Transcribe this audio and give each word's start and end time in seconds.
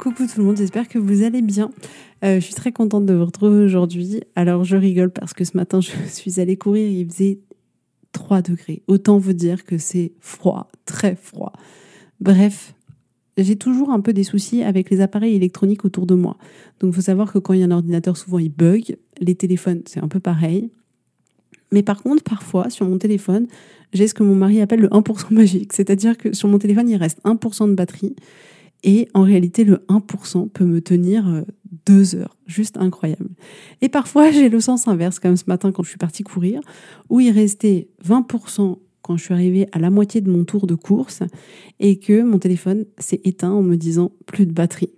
Coucou 0.00 0.26
tout 0.26 0.40
le 0.40 0.46
monde, 0.46 0.56
j'espère 0.56 0.88
que 0.88 0.98
vous 0.98 1.24
allez 1.24 1.42
bien. 1.42 1.70
Euh, 2.24 2.36
je 2.36 2.40
suis 2.40 2.54
très 2.54 2.72
contente 2.72 3.04
de 3.04 3.12
vous 3.12 3.26
retrouver 3.26 3.62
aujourd'hui. 3.62 4.22
Alors 4.34 4.64
je 4.64 4.78
rigole 4.78 5.10
parce 5.10 5.34
que 5.34 5.44
ce 5.44 5.54
matin 5.58 5.80
je 5.82 5.90
suis 6.08 6.40
allée 6.40 6.56
courir, 6.56 6.88
il 6.88 7.06
faisait 7.06 7.40
3 8.12 8.40
degrés. 8.40 8.82
Autant 8.88 9.18
vous 9.18 9.34
dire 9.34 9.62
que 9.62 9.76
c'est 9.76 10.12
froid, 10.18 10.70
très 10.86 11.16
froid. 11.16 11.52
Bref, 12.18 12.72
j'ai 13.36 13.56
toujours 13.56 13.90
un 13.90 14.00
peu 14.00 14.14
des 14.14 14.24
soucis 14.24 14.62
avec 14.62 14.88
les 14.88 15.02
appareils 15.02 15.34
électroniques 15.34 15.84
autour 15.84 16.06
de 16.06 16.14
moi. 16.14 16.38
Donc 16.80 16.92
il 16.92 16.96
faut 16.96 17.02
savoir 17.02 17.30
que 17.30 17.38
quand 17.38 17.52
il 17.52 17.60
y 17.60 17.62
a 17.62 17.66
un 17.66 17.70
ordinateur, 17.70 18.16
souvent 18.16 18.38
il 18.38 18.48
bug. 18.48 18.96
Les 19.20 19.34
téléphones, 19.34 19.82
c'est 19.84 20.02
un 20.02 20.08
peu 20.08 20.18
pareil. 20.18 20.70
Mais 21.72 21.82
par 21.82 22.02
contre, 22.02 22.22
parfois, 22.22 22.70
sur 22.70 22.88
mon 22.88 22.96
téléphone, 22.96 23.48
j'ai 23.92 24.08
ce 24.08 24.14
que 24.14 24.22
mon 24.22 24.34
mari 24.34 24.62
appelle 24.62 24.80
le 24.80 24.88
1% 24.88 25.34
magique. 25.34 25.74
C'est-à-dire 25.74 26.16
que 26.16 26.32
sur 26.32 26.48
mon 26.48 26.58
téléphone, 26.58 26.88
il 26.88 26.96
reste 26.96 27.20
1% 27.24 27.68
de 27.68 27.74
batterie. 27.74 28.16
Et 28.82 29.08
en 29.14 29.22
réalité, 29.22 29.64
le 29.64 29.84
1% 29.88 30.48
peut 30.48 30.64
me 30.64 30.80
tenir 30.80 31.28
euh, 31.28 31.42
deux 31.86 32.14
heures. 32.14 32.36
Juste 32.46 32.76
incroyable. 32.78 33.30
Et 33.80 33.88
parfois, 33.88 34.30
j'ai 34.32 34.48
le 34.48 34.60
sens 34.60 34.88
inverse, 34.88 35.18
comme 35.18 35.36
ce 35.36 35.44
matin 35.46 35.72
quand 35.72 35.82
je 35.82 35.90
suis 35.90 35.98
partie 35.98 36.22
courir, 36.22 36.60
où 37.08 37.20
il 37.20 37.30
restait 37.30 37.88
20% 38.06 38.78
quand 39.02 39.16
je 39.16 39.24
suis 39.24 39.34
arrivée 39.34 39.66
à 39.72 39.78
la 39.78 39.90
moitié 39.90 40.20
de 40.20 40.30
mon 40.30 40.44
tour 40.44 40.66
de 40.66 40.74
course 40.74 41.22
et 41.78 41.98
que 41.98 42.22
mon 42.22 42.38
téléphone 42.38 42.84
s'est 42.98 43.20
éteint 43.24 43.50
en 43.50 43.62
me 43.62 43.76
disant 43.76 44.12
plus 44.26 44.46
de 44.46 44.52
batterie. 44.52 44.90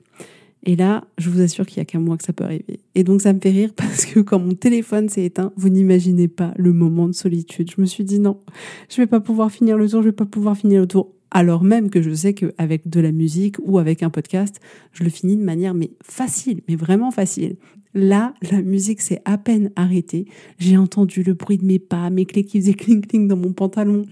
Et 0.65 0.77
là, 0.77 1.05
je 1.19 1.29
vous 1.29 1.41
assure 1.41 1.67
qu'il 1.67 1.81
n'y 1.81 1.83
a 1.83 1.85
qu'à 1.87 1.99
moi 1.99 2.17
que 2.17 2.23
ça 2.23 2.33
peut 2.33 2.45
arriver. 2.45 2.81
Et 2.95 3.03
donc, 3.03 3.21
ça 3.21 3.33
me 3.33 3.41
fait 3.41 3.51
rire 3.51 3.73
parce 3.77 4.05
que 4.05 4.21
quand 4.21 4.39
mon 4.39 4.55
téléphone 4.55 5.09
s'est 5.09 5.25
éteint, 5.25 5.53
vous 5.57 5.69
n'imaginez 5.69 6.29
pas 6.29 6.53
le 6.57 6.73
moment 6.73 7.09
de 7.09 7.13
solitude. 7.13 7.71
Je 7.75 7.81
me 7.81 7.87
suis 7.87 8.05
dit 8.05 8.21
non, 8.21 8.39
je 8.89 8.97
vais 8.97 9.07
pas 9.07 9.21
pouvoir 9.21 9.51
finir 9.51 9.77
le 9.77 9.89
tour, 9.89 10.03
je 10.03 10.09
vais 10.09 10.13
pas 10.13 10.27
pouvoir 10.27 10.57
finir 10.57 10.81
le 10.81 10.87
tour 10.87 11.13
alors 11.33 11.65
même 11.65 11.91
que 11.91 12.03
je 12.03 12.13
sais 12.13 12.35
qu'avec 12.35 12.89
de 12.89 13.01
la 13.01 13.11
musique 13.11 13.57
ou 13.63 13.79
avec 13.79 14.03
un 14.03 14.11
podcast, 14.11 14.61
je 14.93 15.03
le 15.03 15.11
finis 15.11 15.37
de 15.37 15.43
manière 15.43 15.73
mais 15.73 15.91
facile, 16.03 16.61
mais 16.69 16.77
vraiment 16.77 17.11
facile. 17.11 17.57
Là, 17.95 18.33
la 18.51 18.63
musique 18.63 19.03
s'est 19.03 19.21
à 19.27 19.37
peine 19.37 19.71
arrêtée. 19.77 20.27
J'ai 20.59 20.79
entendu 20.79 21.23
le 21.23 21.35
bruit 21.35 21.59
de 21.59 21.65
mes 21.65 21.79
pas, 21.79 22.09
mes 22.09 22.25
clés 22.25 22.45
qui 22.45 22.59
faisaient 22.59 22.73
cling 22.73 23.05
cling 23.05 23.29
dans 23.29 23.37
mon 23.37 23.53
pantalon. 23.53 24.07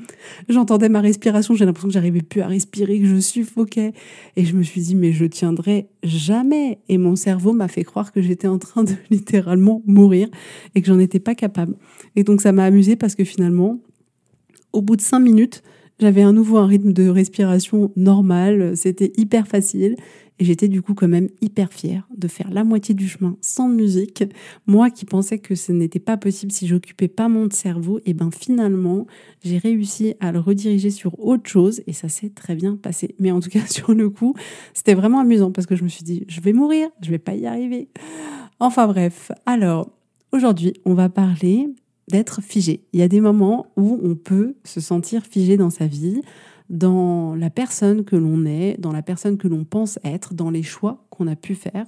J'entendais 0.50 0.90
ma 0.90 1.00
respiration. 1.00 1.54
J'ai 1.54 1.64
l'impression 1.64 1.88
que 1.88 1.94
j'arrivais 1.94 2.20
plus 2.20 2.42
à 2.42 2.46
respirer, 2.46 3.00
que 3.00 3.06
je 3.06 3.18
suffoquais. 3.18 3.92
Et 4.36 4.44
je 4.44 4.54
me 4.54 4.62
suis 4.62 4.82
dit, 4.82 4.94
mais 4.94 5.12
je 5.12 5.24
tiendrai 5.24 5.88
jamais. 6.02 6.80
Et 6.90 6.98
mon 6.98 7.16
cerveau 7.16 7.54
m'a 7.54 7.68
fait 7.68 7.84
croire 7.84 8.12
que 8.12 8.20
j'étais 8.20 8.48
en 8.48 8.58
train 8.58 8.84
de 8.84 8.92
littéralement 9.10 9.82
mourir 9.86 10.28
et 10.74 10.82
que 10.82 10.86
j'en 10.86 10.98
étais 10.98 11.20
pas 11.20 11.34
capable. 11.34 11.74
Et 12.16 12.22
donc, 12.22 12.42
ça 12.42 12.52
m'a 12.52 12.64
amusé 12.64 12.96
parce 12.96 13.14
que 13.14 13.24
finalement, 13.24 13.80
au 14.74 14.82
bout 14.82 14.96
de 14.96 15.02
cinq 15.02 15.20
minutes, 15.20 15.62
j'avais 16.00 16.22
un 16.22 16.32
nouveau 16.32 16.56
un 16.56 16.66
rythme 16.66 16.92
de 16.92 17.08
respiration 17.08 17.92
normal, 17.94 18.76
c'était 18.76 19.12
hyper 19.16 19.46
facile 19.46 19.96
et 20.40 20.44
j'étais 20.44 20.68
du 20.68 20.80
coup 20.80 20.94
quand 20.94 21.06
même 21.06 21.28
hyper 21.42 21.70
fière 21.70 22.08
de 22.16 22.26
faire 22.26 22.50
la 22.50 22.64
moitié 22.64 22.94
du 22.94 23.06
chemin 23.06 23.36
sans 23.42 23.68
musique. 23.68 24.24
Moi 24.66 24.90
qui 24.90 25.04
pensais 25.04 25.38
que 25.38 25.54
ce 25.54 25.70
n'était 25.70 26.00
pas 26.00 26.16
possible 26.16 26.50
si 26.50 26.66
j'occupais 26.66 27.08
pas 27.08 27.28
mon 27.28 27.50
cerveau, 27.50 28.00
et 28.06 28.14
ben 28.14 28.30
finalement 28.30 29.06
j'ai 29.44 29.58
réussi 29.58 30.14
à 30.18 30.32
le 30.32 30.40
rediriger 30.40 30.90
sur 30.90 31.20
autre 31.20 31.48
chose 31.48 31.82
et 31.86 31.92
ça 31.92 32.08
s'est 32.08 32.30
très 32.30 32.54
bien 32.54 32.76
passé. 32.76 33.14
Mais 33.18 33.30
en 33.30 33.40
tout 33.40 33.50
cas 33.50 33.66
sur 33.68 33.92
le 33.92 34.08
coup, 34.08 34.34
c'était 34.72 34.94
vraiment 34.94 35.20
amusant 35.20 35.52
parce 35.52 35.66
que 35.66 35.76
je 35.76 35.84
me 35.84 35.88
suis 35.88 36.04
dit 36.04 36.24
je 36.26 36.40
vais 36.40 36.54
mourir, 36.54 36.88
je 37.02 37.10
vais 37.10 37.18
pas 37.18 37.34
y 37.34 37.46
arriver. 37.46 37.88
Enfin 38.58 38.86
bref, 38.86 39.30
alors 39.44 39.90
aujourd'hui 40.32 40.72
on 40.86 40.94
va 40.94 41.10
parler 41.10 41.68
d'être 42.10 42.42
figé. 42.42 42.84
Il 42.92 43.00
y 43.00 43.02
a 43.02 43.08
des 43.08 43.20
moments 43.20 43.66
où 43.76 44.00
on 44.02 44.14
peut 44.14 44.54
se 44.64 44.80
sentir 44.80 45.24
figé 45.24 45.56
dans 45.56 45.70
sa 45.70 45.86
vie, 45.86 46.22
dans 46.68 47.34
la 47.34 47.50
personne 47.50 48.04
que 48.04 48.16
l'on 48.16 48.46
est, 48.46 48.80
dans 48.80 48.92
la 48.92 49.02
personne 49.02 49.36
que 49.36 49.48
l'on 49.48 49.64
pense 49.64 49.98
être, 50.04 50.34
dans 50.34 50.50
les 50.50 50.62
choix 50.62 51.04
qu'on 51.10 51.26
a 51.26 51.36
pu 51.36 51.54
faire. 51.54 51.86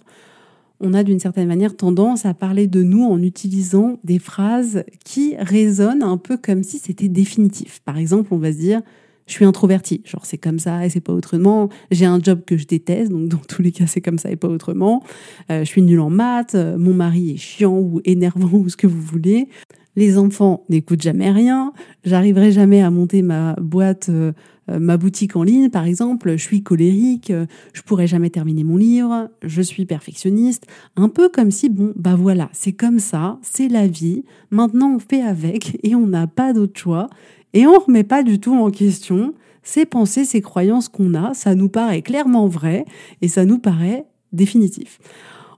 On 0.81 0.95
a 0.95 1.05
d'une 1.05 1.21
certaine 1.21 1.47
manière 1.47 1.77
tendance 1.77 2.27
à 2.27 2.35
parler 2.35 2.67
de 2.67 2.83
nous 2.83 3.05
en 3.05 3.23
utilisant 3.23 4.01
des 4.03 4.19
phrases 4.19 4.85
qui 5.05 5.37
résonnent 5.39 6.03
un 6.03 6.17
peu 6.17 6.37
comme 6.37 6.65
si 6.65 6.79
c'était 6.79 7.09
définitif. 7.09 7.81
Par 7.85 7.97
exemple, 7.97 8.35
on 8.35 8.39
va 8.39 8.53
se 8.53 8.59
dire 8.59 8.83
je 9.29 9.35
suis 9.35 9.45
introverti, 9.45 10.03
genre 10.05 10.27
c'est 10.27 10.39
comme 10.39 10.59
ça 10.59 10.85
et 10.85 10.91
c'est 10.91 11.01
pas 11.01 11.13
autrement. 11.13 11.69
J'ai 11.93 12.07
un 12.07 12.19
job 12.21 12.43
que 12.45 12.57
je 12.57 12.67
déteste, 12.67 13.13
donc 13.13 13.29
dans 13.29 13.39
tous 13.39 13.63
les 13.63 13.71
cas 13.71 13.87
c'est 13.87 14.01
comme 14.01 14.19
ça 14.19 14.33
et 14.33 14.37
pas 14.37 14.49
autrement. 14.49 15.05
Euh, 15.51 15.61
je 15.61 15.65
suis 15.65 15.83
nul 15.83 16.01
en 16.01 16.11
maths, 16.11 16.57
mon 16.57 16.93
mari 16.93 17.31
est 17.31 17.37
chiant 17.37 17.79
ou 17.79 18.01
énervant 18.05 18.51
ou 18.59 18.69
ce 18.69 18.77
que 18.77 18.89
vous 18.89 19.01
voulez 19.01 19.49
les 19.97 20.19
enfants 20.19 20.65
n'écoutent 20.69 21.03
jamais 21.03 21.31
rien, 21.31 21.73
j'arriverai 22.05 22.53
jamais 22.53 22.83
à 22.83 22.91
monter 22.91 23.23
ma 23.23 23.55
boîte, 23.55 24.09
euh, 24.09 24.33
euh, 24.71 24.79
ma 24.79 24.97
boutique 24.97 25.37
en 25.37 25.43
ligne, 25.43 25.69
par 25.69 25.85
exemple, 25.85 26.33
je 26.33 26.43
suis 26.43 26.63
colérique, 26.63 27.31
euh, 27.31 27.47
je 27.73 27.83
pourrai 27.83 28.07
jamais 28.07 28.31
terminer 28.31 28.65
mon 28.65 28.77
livre, 28.77 29.31
je 29.43 29.61
suis 29.61 29.85
perfectionniste, 29.85 30.67
un 30.97 31.09
peu 31.09 31.29
comme 31.29 31.51
si, 31.51 31.69
bon, 31.69 31.93
bah 31.97 32.15
voilà, 32.17 32.49
c'est 32.53 32.73
comme 32.73 32.99
ça, 32.99 33.39
c'est 33.43 33.69
la 33.69 33.87
vie, 33.87 34.25
maintenant 34.51 34.95
on 34.95 34.99
fait 34.99 35.23
avec 35.23 35.79
et 35.83 35.95
on 35.95 36.07
n'a 36.07 36.27
pas 36.27 36.53
d'autre 36.53 36.79
choix, 36.79 37.09
et 37.53 37.67
on 37.67 37.79
remet 37.79 38.05
pas 38.05 38.23
du 38.23 38.41
tout 38.41 38.55
en 38.55 38.71
question 38.71 39.35
ces 39.63 39.87
pensées, 39.87 40.25
ces 40.25 40.41
croyances 40.41 40.89
qu'on 40.89 41.15
a, 41.15 41.35
ça 41.35 41.55
nous 41.55 41.69
paraît 41.69 42.03
clairement 42.03 42.49
vrai 42.49 42.85
et 43.21 43.29
ça 43.29 43.45
nous 43.45 43.59
paraît 43.59 44.07
définitif. 44.33 44.99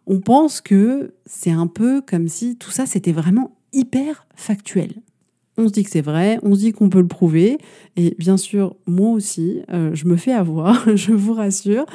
On 0.07 0.21
pense 0.21 0.61
que 0.61 1.15
c'est 1.25 1.51
un 1.51 1.67
peu 1.67 2.03
comme 2.03 2.29
si 2.29 2.57
tout 2.57 2.71
ça 2.71 2.85
c'était 2.85 3.13
vraiment 3.13 3.54
hyper 3.75 4.27
factuel. 4.35 5.03
On 5.57 5.69
se 5.69 5.73
dit 5.73 5.85
que 5.85 5.91
c'est 5.91 6.01
vrai, 6.01 6.39
on 6.43 6.55
se 6.55 6.61
dit 6.61 6.73
qu'on 6.73 6.89
peut 6.89 7.01
le 7.01 7.07
prouver, 7.07 7.59
et 7.97 8.17
bien 8.19 8.37
sûr, 8.37 8.77
moi 8.87 9.11
aussi, 9.11 9.63
euh, 9.73 9.95
je 9.95 10.07
me 10.07 10.17
fais 10.17 10.33
avoir, 10.33 10.85
je 10.97 11.13
vous 11.13 11.33
rassure, 11.33 11.87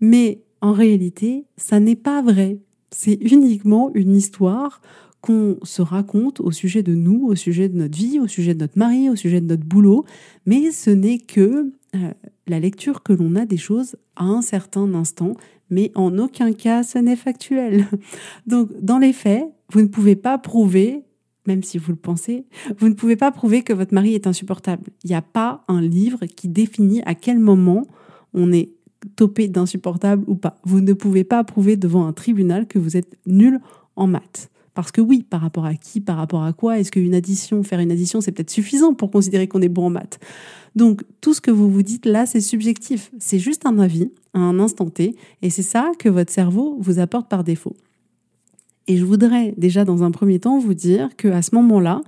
mais 0.00 0.42
en 0.60 0.72
réalité, 0.72 1.44
ça 1.56 1.80
n'est 1.80 1.96
pas 1.96 2.22
vrai. 2.22 2.58
C'est 2.90 3.18
uniquement 3.20 3.90
une 3.94 4.14
histoire 4.14 4.80
qu'on 5.20 5.56
se 5.62 5.82
raconte 5.82 6.40
au 6.40 6.50
sujet 6.50 6.82
de 6.82 6.94
nous, 6.94 7.26
au 7.26 7.34
sujet 7.36 7.68
de 7.68 7.76
notre 7.76 7.96
vie, 7.96 8.18
au 8.18 8.26
sujet 8.26 8.54
de 8.54 8.60
notre 8.60 8.78
mari, 8.78 9.08
au 9.08 9.16
sujet 9.16 9.40
de 9.40 9.46
notre 9.46 9.64
boulot, 9.64 10.04
mais 10.46 10.72
ce 10.72 10.90
n'est 10.90 11.18
que 11.18 11.72
euh, 11.94 12.10
la 12.46 12.58
lecture 12.58 13.02
que 13.02 13.12
l'on 13.12 13.36
a 13.36 13.46
des 13.46 13.56
choses 13.56 13.96
à 14.16 14.24
un 14.24 14.42
certain 14.42 14.94
instant, 14.94 15.34
mais 15.70 15.92
en 15.94 16.18
aucun 16.18 16.52
cas 16.52 16.82
ce 16.82 16.98
n'est 16.98 17.16
factuel. 17.16 17.86
Donc 18.46 18.70
dans 18.80 18.98
les 18.98 19.12
faits, 19.12 19.44
vous 19.72 19.82
ne 19.82 19.86
pouvez 19.86 20.16
pas 20.16 20.38
prouver 20.38 21.04
même 21.46 21.62
si 21.62 21.78
vous 21.78 21.92
le 21.92 21.96
pensez, 21.96 22.44
vous 22.78 22.88
ne 22.88 22.94
pouvez 22.94 23.16
pas 23.16 23.30
prouver 23.32 23.62
que 23.62 23.72
votre 23.72 23.94
mari 23.94 24.14
est 24.14 24.26
insupportable. 24.26 24.90
Il 25.04 25.08
n'y 25.08 25.16
a 25.16 25.22
pas 25.22 25.64
un 25.68 25.80
livre 25.80 26.26
qui 26.26 26.48
définit 26.48 27.02
à 27.04 27.14
quel 27.14 27.38
moment 27.38 27.86
on 28.34 28.52
est 28.52 28.70
topé 29.16 29.48
d'insupportable 29.48 30.24
ou 30.26 30.34
pas. 30.36 30.56
Vous 30.64 30.80
ne 30.80 30.92
pouvez 30.92 31.24
pas 31.24 31.42
prouver 31.44 31.76
devant 31.76 32.06
un 32.06 32.12
tribunal 32.12 32.66
que 32.66 32.78
vous 32.78 32.96
êtes 32.96 33.16
nul 33.26 33.60
en 33.96 34.06
maths. 34.06 34.50
Parce 34.74 34.90
que 34.90 35.02
oui, 35.02 35.22
par 35.22 35.42
rapport 35.42 35.66
à 35.66 35.74
qui, 35.74 36.00
par 36.00 36.16
rapport 36.16 36.44
à 36.44 36.52
quoi, 36.52 36.78
est-ce 36.78 36.90
qu'une 36.90 37.14
addition, 37.14 37.62
faire 37.62 37.80
une 37.80 37.90
addition, 37.90 38.20
c'est 38.20 38.32
peut-être 38.32 38.50
suffisant 38.50 38.94
pour 38.94 39.10
considérer 39.10 39.46
qu'on 39.46 39.60
est 39.60 39.68
bon 39.68 39.86
en 39.86 39.90
maths? 39.90 40.18
Donc 40.76 41.02
tout 41.20 41.34
ce 41.34 41.42
que 41.42 41.50
vous 41.50 41.70
vous 41.70 41.82
dites 41.82 42.06
là, 42.06 42.24
c'est 42.24 42.40
subjectif. 42.40 43.10
C'est 43.18 43.38
juste 43.38 43.66
un 43.66 43.78
avis 43.78 44.10
à 44.32 44.38
un 44.38 44.58
instant 44.58 44.88
T, 44.88 45.14
et 45.42 45.50
c'est 45.50 45.62
ça 45.62 45.92
que 45.98 46.08
votre 46.08 46.32
cerveau 46.32 46.78
vous 46.80 47.00
apporte 47.00 47.28
par 47.28 47.44
défaut. 47.44 47.76
Et 48.88 48.96
je 48.96 49.04
voudrais 49.04 49.54
déjà 49.56 49.84
dans 49.84 50.02
un 50.02 50.10
premier 50.10 50.40
temps 50.40 50.58
vous 50.58 50.74
dire 50.74 51.16
que 51.16 51.28
à 51.28 51.42
ce 51.42 51.54
moment-là, 51.54 52.02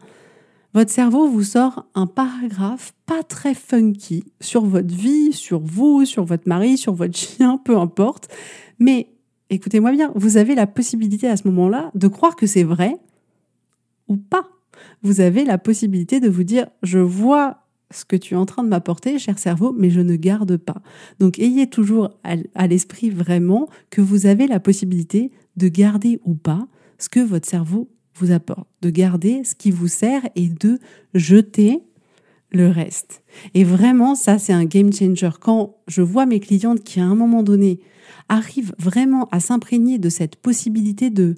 votre 0.74 0.90
cerveau 0.90 1.28
vous 1.28 1.44
sort 1.44 1.86
un 1.94 2.06
paragraphe 2.06 2.94
pas 3.06 3.22
très 3.22 3.54
funky 3.54 4.24
sur 4.40 4.64
votre 4.64 4.92
vie, 4.92 5.32
sur 5.32 5.60
vous, 5.60 6.04
sur 6.04 6.24
votre 6.24 6.48
mari, 6.48 6.76
sur 6.76 6.94
votre 6.94 7.16
chien, 7.16 7.58
peu 7.64 7.78
importe. 7.78 8.28
Mais 8.80 9.08
écoutez-moi 9.50 9.92
bien, 9.92 10.10
vous 10.16 10.36
avez 10.36 10.54
la 10.54 10.66
possibilité 10.66 11.28
à 11.28 11.36
ce 11.36 11.46
moment-là 11.46 11.90
de 11.94 12.08
croire 12.08 12.34
que 12.34 12.46
c'est 12.46 12.64
vrai 12.64 12.96
ou 14.08 14.16
pas. 14.16 14.48
Vous 15.02 15.20
avez 15.20 15.44
la 15.44 15.58
possibilité 15.58 16.18
de 16.18 16.28
vous 16.28 16.42
dire, 16.42 16.66
je 16.82 16.98
vois 16.98 17.63
ce 17.94 18.04
que 18.04 18.16
tu 18.16 18.34
es 18.34 18.36
en 18.36 18.46
train 18.46 18.62
de 18.62 18.68
m'apporter, 18.68 19.18
cher 19.18 19.38
cerveau, 19.38 19.74
mais 19.76 19.90
je 19.90 20.00
ne 20.00 20.16
garde 20.16 20.56
pas. 20.56 20.82
Donc 21.20 21.38
ayez 21.38 21.68
toujours 21.68 22.10
à 22.24 22.66
l'esprit 22.66 23.10
vraiment 23.10 23.68
que 23.90 24.00
vous 24.00 24.26
avez 24.26 24.46
la 24.46 24.60
possibilité 24.60 25.30
de 25.56 25.68
garder 25.68 26.20
ou 26.24 26.34
pas 26.34 26.66
ce 26.98 27.08
que 27.08 27.20
votre 27.20 27.48
cerveau 27.48 27.88
vous 28.16 28.32
apporte, 28.32 28.68
de 28.82 28.90
garder 28.90 29.42
ce 29.44 29.54
qui 29.54 29.70
vous 29.70 29.88
sert 29.88 30.22
et 30.36 30.48
de 30.48 30.78
jeter 31.14 31.82
le 32.50 32.68
reste. 32.68 33.22
Et 33.54 33.64
vraiment, 33.64 34.14
ça, 34.14 34.38
c'est 34.38 34.52
un 34.52 34.64
game 34.64 34.92
changer. 34.92 35.30
Quand 35.40 35.76
je 35.88 36.02
vois 36.02 36.26
mes 36.26 36.40
clientes 36.40 36.84
qui, 36.84 37.00
à 37.00 37.04
un 37.04 37.14
moment 37.16 37.42
donné, 37.42 37.80
arrivent 38.28 38.74
vraiment 38.78 39.28
à 39.32 39.40
s'imprégner 39.40 39.98
de 39.98 40.08
cette 40.08 40.36
possibilité 40.36 41.10
de, 41.10 41.34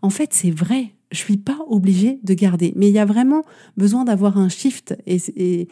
en 0.00 0.10
fait, 0.10 0.32
c'est 0.32 0.50
vrai, 0.50 0.93
je 1.10 1.18
suis 1.18 1.36
pas 1.36 1.58
obligée 1.68 2.18
de 2.22 2.34
garder. 2.34 2.72
Mais 2.76 2.88
il 2.88 2.94
y 2.94 2.98
a 2.98 3.04
vraiment 3.04 3.44
besoin 3.76 4.04
d'avoir 4.04 4.38
un 4.38 4.48
shift 4.48 4.96
et, 5.06 5.18
et, 5.36 5.68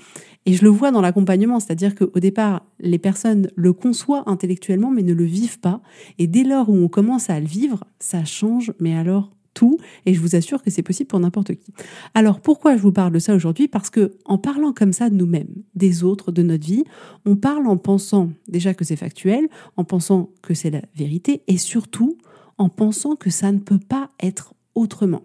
je 0.47 0.63
le 0.63 0.71
vois 0.71 0.91
dans 0.91 1.01
l'accompagnement, 1.01 1.61
c'est-à-dire 1.61 1.95
qu'au 1.95 2.19
départ, 2.19 2.65
les 2.81 2.99
personnes 2.99 3.49
le 3.55 3.73
conçoivent 3.73 4.25
intellectuellement 4.27 4.91
mais 4.91 5.03
ne 5.03 5.15
le 5.15 5.25
vivent 5.25 5.61
pas. 5.61 5.81
Et 6.19 6.27
dès 6.27 6.45
lors 6.45 6.69
où 6.69 6.75
on 6.75 6.89
commence 6.89 7.31
à 7.31 7.39
le 7.41 7.47
vivre, 7.47 7.85
ça 7.99 8.25
change, 8.25 8.73
mais 8.81 8.97
alors 8.97 9.31
tout 9.55 9.79
et 10.07 10.15
je 10.15 10.21
vous 10.21 10.37
assure 10.37 10.63
que 10.63 10.71
c'est 10.71 10.83
possible 10.83 11.09
pour 11.09 11.21
n'importe 11.21 11.55
qui. 11.55 11.73
Alors 12.15 12.41
pourquoi 12.41 12.77
je 12.77 12.83
vous 12.83 12.93
parle 12.93 13.13
de 13.13 13.19
ça 13.19 13.35
aujourd'hui? 13.35 13.69
Parce 13.69 13.91
que 13.91 14.15
en 14.25 14.39
parlant 14.39 14.73
comme 14.73 14.93
ça 14.93 15.11
de 15.11 15.15
nous-mêmes, 15.15 15.63
des 15.75 16.05
autres, 16.05 16.33
de 16.33 16.43
notre 16.43 16.65
vie, 16.65 16.85
on 17.25 17.37
parle 17.37 17.67
en 17.67 17.77
pensant 17.77 18.31
déjà 18.49 18.75
que 18.75 18.85
c'est 18.85 18.97
factuel, 18.97 19.49
en 19.77 19.85
pensant 19.85 20.31
que 20.43 20.55
c'est 20.55 20.71
la 20.71 20.83
vérité 20.97 21.43
et 21.49 21.59
surtout 21.59 22.19
en 22.59 22.69
pensant 22.69 23.17
que 23.17 23.31
ça 23.31 23.53
ne 23.53 23.59
peut 23.59 23.79
pas 23.79 24.11
être 24.23 24.55
autrement. 24.75 25.23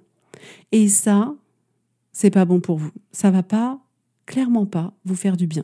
Et 0.72 0.88
ça, 0.88 1.34
c'est 2.12 2.30
pas 2.30 2.46
bon 2.46 2.60
pour 2.60 2.78
vous. 2.78 2.92
Ça 3.12 3.32
va 3.32 3.44
pas 3.44 3.80
clairement 4.26 4.66
pas 4.66 4.94
vous 5.06 5.16
faire 5.16 5.38
du 5.38 5.48
bien. 5.48 5.64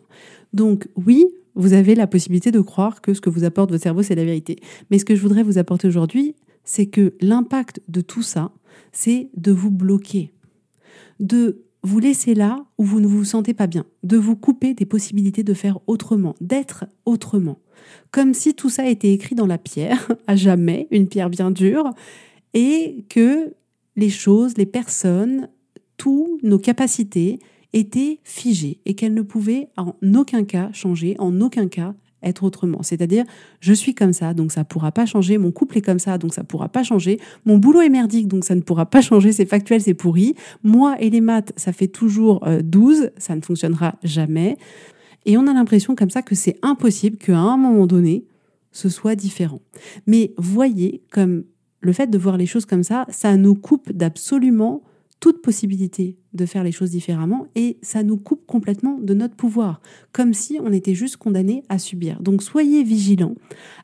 Donc 0.54 0.88
oui, 0.96 1.26
vous 1.56 1.74
avez 1.74 1.96
la 1.96 2.08
possibilité 2.08 2.52
de 2.52 2.62
croire 2.62 3.02
que 3.02 3.14
ce 3.14 3.22
que 3.22 3.30
vous 3.30 3.44
apporte 3.44 3.70
votre 3.70 3.84
cerveau, 3.84 4.02
c'est 4.02 4.16
la 4.16 4.26
vérité. 4.26 4.58
Mais 4.90 4.98
ce 4.98 5.06
que 5.06 5.16
je 5.16 5.22
voudrais 5.22 5.44
vous 5.44 5.58
apporter 5.58 5.88
aujourd'hui, 5.88 6.36
c'est 6.64 6.88
que 6.88 7.14
l'impact 7.22 7.82
de 7.88 8.02
tout 8.02 8.24
ça, 8.24 8.52
c'est 8.92 9.30
de 9.36 9.52
vous 9.52 9.70
bloquer, 9.70 10.32
de 11.20 11.64
vous 11.84 12.00
laisser 12.00 12.34
là 12.34 12.66
où 12.78 12.84
vous 12.84 13.02
ne 13.02 13.08
vous 13.08 13.26
sentez 13.26 13.54
pas 13.54 13.68
bien, 13.68 13.86
de 14.04 14.18
vous 14.18 14.38
couper 14.38 14.74
des 14.74 14.86
possibilités 14.86 15.44
de 15.44 15.54
faire 15.54 15.80
autrement, 15.86 16.36
d'être 16.40 16.86
autrement. 17.06 17.60
Comme 18.12 18.34
si 18.34 18.54
tout 18.54 18.70
ça 18.70 18.88
était 18.88 19.12
écrit 19.12 19.36
dans 19.36 19.46
la 19.46 19.58
pierre, 19.58 20.12
à 20.28 20.36
jamais, 20.36 20.88
une 20.92 21.08
pierre 21.08 21.30
bien 21.30 21.52
dure, 21.52 21.92
et 22.54 23.04
que 23.10 23.54
les 23.96 24.10
choses, 24.10 24.58
les 24.58 24.66
personnes, 24.66 25.50
tous 25.98 26.40
nos 26.44 26.60
capacités 26.60 27.40
étaient 27.74 28.20
figées 28.24 28.80
et 28.86 28.94
qu'elles 28.94 29.14
ne 29.14 29.22
pouvaient 29.22 29.70
en 29.78 29.96
aucun 30.16 30.44
cas 30.44 30.70
changer, 30.74 31.16
en 31.20 31.42
aucun 31.42 31.68
cas 31.68 31.96
être 32.24 32.44
autrement. 32.44 32.84
C'est-à-dire, 32.84 33.26
je 33.60 33.74
suis 33.74 33.94
comme 33.94 34.14
ça, 34.14 34.34
donc 34.34 34.52
ça 34.52 34.62
ne 34.62 34.66
pourra 34.66 34.92
pas 34.92 35.06
changer. 35.06 35.38
Mon 35.38 35.52
couple 35.52 35.78
est 35.78 35.82
comme 35.82 36.00
ça, 36.00 36.18
donc 36.18 36.34
ça 36.34 36.42
ne 36.42 36.48
pourra 36.48 36.70
pas 36.70 36.84
changer. 36.84 37.20
Mon 37.46 37.58
boulot 37.58 37.82
est 37.82 37.90
merdique, 37.90 38.28
donc 38.28 38.46
ça 38.46 38.56
ne 38.56 38.62
pourra 38.62 38.86
pas 38.86 39.02
changer. 39.10 39.32
C'est 39.32 39.46
factuel, 39.46 39.82
c'est 39.82 39.94
pourri. 39.94 40.36
Moi 40.64 40.96
et 41.00 41.10
les 41.10 41.22
maths, 41.22 41.52
ça 41.58 41.74
fait 41.74 41.88
toujours 41.88 42.46
12, 42.64 43.02
euh, 43.02 43.10
ça 43.18 43.36
ne 43.36 43.42
fonctionnera 43.42 43.96
jamais. 44.04 44.58
Et 45.26 45.38
on 45.38 45.48
a 45.48 45.54
l'impression 45.54 45.96
comme 45.96 46.10
ça 46.10 46.22
que 46.22 46.36
c'est 46.36 46.58
impossible 46.62 47.18
qu'à 47.18 47.38
un 47.38 47.58
moment 47.58 47.88
donné, 47.88 48.26
ce 48.72 48.90
soit 48.90 49.16
différent. 49.16 49.62
Mais 50.08 50.34
voyez 50.38 51.04
comme 51.12 51.44
le 51.84 51.94
fait 51.94 52.10
de 52.10 52.18
voir 52.18 52.38
les 52.38 52.46
choses 52.46 52.66
comme 52.66 52.84
ça, 52.84 53.06
ça 53.10 53.36
nous 53.36 53.56
coupe 53.56 53.92
d'absolument 53.92 54.82
toute 55.20 55.42
possibilité 55.42 56.18
de 56.34 56.46
faire 56.46 56.64
les 56.64 56.72
choses 56.72 56.92
différemment 56.92 57.48
et 57.56 57.78
ça 57.82 58.04
nous 58.04 58.18
coupe 58.18 58.46
complètement 58.46 58.98
de 59.00 59.14
notre 59.14 59.36
pouvoir, 59.36 59.82
comme 60.12 60.34
si 60.34 60.60
on 60.62 60.74
était 60.74 60.96
juste 60.96 61.18
condamné 61.18 61.64
à 61.70 61.80
subir. 61.80 62.22
Donc 62.22 62.42
soyez 62.42 62.84
vigilants 62.84 63.36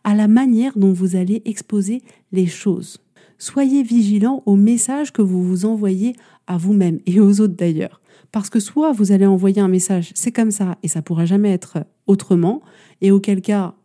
à 0.03 0.15
la 0.15 0.27
manière 0.27 0.77
dont 0.77 0.91
vous 0.91 1.15
allez 1.15 1.41
exposer 1.45 2.01
les 2.31 2.45
choses. 2.45 2.99
Soyez 3.37 3.83
vigilants 3.83 4.43
aux 4.45 4.57
messages 4.57 5.13
que 5.13 5.21
vous 5.21 5.43
vous 5.43 5.65
envoyez 5.65 6.13
à 6.47 6.57
vous-même 6.57 6.99
et 7.05 7.19
aux 7.19 7.39
autres 7.39 7.55
d'ailleurs. 7.55 8.01
Parce 8.31 8.49
que 8.49 8.59
soit 8.59 8.91
vous 8.91 9.11
allez 9.11 9.25
envoyer 9.25 9.61
un 9.61 9.69
message, 9.69 10.11
c'est 10.15 10.31
comme 10.31 10.51
ça 10.51 10.77
et 10.83 10.87
ça 10.87 11.01
pourra 11.01 11.25
jamais 11.25 11.51
être 11.51 11.85
autrement, 12.05 12.61
et 13.01 13.11
auquel 13.11 13.41
cas 13.41 13.75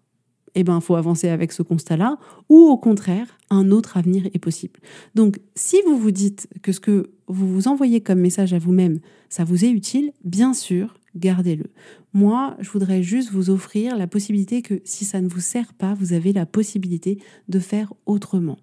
eh 0.55 0.65
ben, 0.65 0.81
faut 0.81 0.97
avancer 0.97 1.29
avec 1.29 1.53
ce 1.53 1.63
constat-là, 1.63 2.19
ou 2.49 2.59
au 2.59 2.77
contraire, 2.77 3.39
un 3.51 3.71
autre 3.71 3.97
avenir 3.97 4.27
est 4.33 4.39
possible. 4.39 4.81
Donc, 5.15 5.41
si 5.55 5.77
vous 5.87 5.99
vous 5.99 6.11
dites 6.11 6.49
que 6.63 6.73
ce 6.73 6.81
que 6.81 7.11
vous 7.27 7.53
vous 7.53 7.69
envoyez 7.69 8.01
comme 8.01 8.21
message 8.21 8.53
à 8.53 8.59
vous-même, 8.59 9.01
ça 9.29 9.45
vous 9.45 9.65
est 9.65 9.71
utile, 9.71 10.13
bien 10.25 10.55
sûr, 10.55 10.95
gardez-le. 11.17 11.67
Moi, 12.13 12.57
je 12.61 12.71
voudrais 12.71 13.03
juste 13.03 13.31
vous 13.31 13.51
offrir 13.51 13.97
la 13.97 14.07
possibilité 14.07 14.63
que 14.63 14.81
si 14.85 15.05
ça 15.05 15.21
ne 15.21 15.29
vous 15.29 15.41
sert 15.41 15.75
pas, 15.75 15.95
vous 15.95 16.13
avez 16.13 16.33
la 16.33 16.47
possibilité 16.47 17.19
de 17.49 17.59
faire 17.59 17.93
autrement 18.07 18.59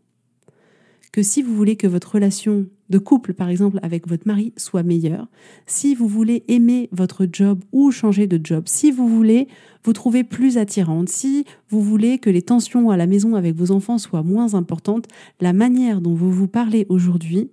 que 1.11 1.23
si 1.23 1.41
vous 1.41 1.55
voulez 1.55 1.75
que 1.75 1.87
votre 1.87 2.13
relation 2.13 2.67
de 2.89 2.97
couple, 2.97 3.33
par 3.33 3.49
exemple, 3.49 3.79
avec 3.83 4.07
votre 4.07 4.27
mari 4.27 4.53
soit 4.57 4.83
meilleure, 4.83 5.27
si 5.65 5.93
vous 5.95 6.07
voulez 6.07 6.43
aimer 6.47 6.89
votre 6.91 7.27
job 7.31 7.63
ou 7.71 7.91
changer 7.91 8.27
de 8.27 8.39
job, 8.43 8.63
si 8.67 8.91
vous 8.91 9.07
voulez 9.07 9.47
vous 9.83 9.93
trouver 9.93 10.23
plus 10.23 10.57
attirante, 10.57 11.09
si 11.09 11.45
vous 11.69 11.81
voulez 11.81 12.19
que 12.19 12.29
les 12.29 12.41
tensions 12.41 12.89
à 12.89 12.97
la 12.97 13.07
maison 13.07 13.35
avec 13.35 13.55
vos 13.55 13.71
enfants 13.71 13.97
soient 13.97 14.23
moins 14.23 14.53
importantes, 14.53 15.07
la 15.39 15.53
manière 15.53 16.01
dont 16.01 16.13
vous 16.13 16.31
vous 16.31 16.47
parlez 16.47 16.85
aujourd'hui 16.89 17.49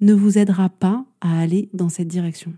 ne 0.00 0.14
vous 0.14 0.36
aidera 0.36 0.68
pas 0.68 1.04
à 1.20 1.40
aller 1.40 1.68
dans 1.72 1.88
cette 1.88 2.08
direction. 2.08 2.52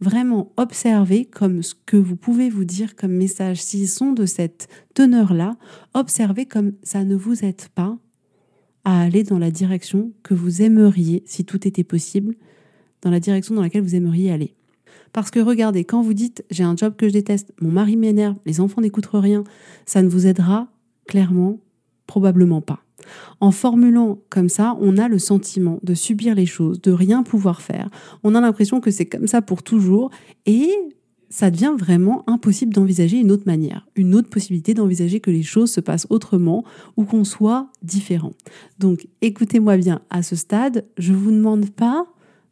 Vraiment 0.00 0.52
observez 0.56 1.24
comme 1.24 1.62
ce 1.62 1.74
que 1.86 1.96
vous 1.96 2.16
pouvez 2.16 2.50
vous 2.50 2.64
dire 2.64 2.96
comme 2.96 3.12
message, 3.12 3.62
s'ils 3.62 3.88
sont 3.88 4.12
de 4.12 4.26
cette 4.26 4.68
teneur-là, 4.94 5.56
observez 5.94 6.44
comme 6.44 6.72
ça 6.82 7.04
ne 7.04 7.16
vous 7.16 7.44
aide 7.44 7.68
pas 7.74 7.96
à 8.86 9.00
aller 9.00 9.24
dans 9.24 9.40
la 9.40 9.50
direction 9.50 10.12
que 10.22 10.32
vous 10.32 10.62
aimeriez, 10.62 11.24
si 11.26 11.44
tout 11.44 11.66
était 11.66 11.82
possible, 11.82 12.36
dans 13.02 13.10
la 13.10 13.18
direction 13.18 13.54
dans 13.56 13.60
laquelle 13.60 13.82
vous 13.82 13.96
aimeriez 13.96 14.30
aller. 14.30 14.54
Parce 15.12 15.32
que 15.32 15.40
regardez, 15.40 15.84
quand 15.84 16.02
vous 16.02 16.14
dites 16.14 16.44
j'ai 16.50 16.62
un 16.62 16.76
job 16.76 16.94
que 16.96 17.08
je 17.08 17.12
déteste, 17.12 17.52
mon 17.60 17.72
mari 17.72 17.96
m'énerve, 17.96 18.36
les 18.46 18.60
enfants 18.60 18.80
n'écoutent 18.80 19.10
rien, 19.12 19.42
ça 19.86 20.02
ne 20.02 20.08
vous 20.08 20.28
aidera 20.28 20.68
clairement, 21.08 21.58
probablement 22.06 22.60
pas. 22.60 22.78
En 23.40 23.50
formulant 23.50 24.20
comme 24.30 24.48
ça, 24.48 24.76
on 24.80 24.98
a 24.98 25.08
le 25.08 25.18
sentiment 25.18 25.80
de 25.82 25.94
subir 25.94 26.36
les 26.36 26.46
choses, 26.46 26.80
de 26.80 26.92
rien 26.92 27.24
pouvoir 27.24 27.62
faire. 27.62 27.90
On 28.22 28.36
a 28.36 28.40
l'impression 28.40 28.80
que 28.80 28.92
c'est 28.92 29.06
comme 29.06 29.26
ça 29.26 29.42
pour 29.42 29.64
toujours 29.64 30.10
et 30.46 30.70
ça 31.28 31.50
devient 31.50 31.74
vraiment 31.76 32.24
impossible 32.28 32.72
d'envisager 32.72 33.18
une 33.18 33.30
autre 33.30 33.44
manière, 33.46 33.86
une 33.96 34.14
autre 34.14 34.28
possibilité 34.28 34.74
d'envisager 34.74 35.20
que 35.20 35.30
les 35.30 35.42
choses 35.42 35.70
se 35.70 35.80
passent 35.80 36.06
autrement 36.10 36.64
ou 36.96 37.04
qu'on 37.04 37.24
soit 37.24 37.68
différent. 37.82 38.32
Donc 38.78 39.08
écoutez-moi 39.22 39.76
bien, 39.76 40.00
à 40.10 40.22
ce 40.22 40.36
stade, 40.36 40.84
je 40.98 41.12
ne 41.12 41.18
vous 41.18 41.32
demande 41.32 41.70
pas 41.70 42.06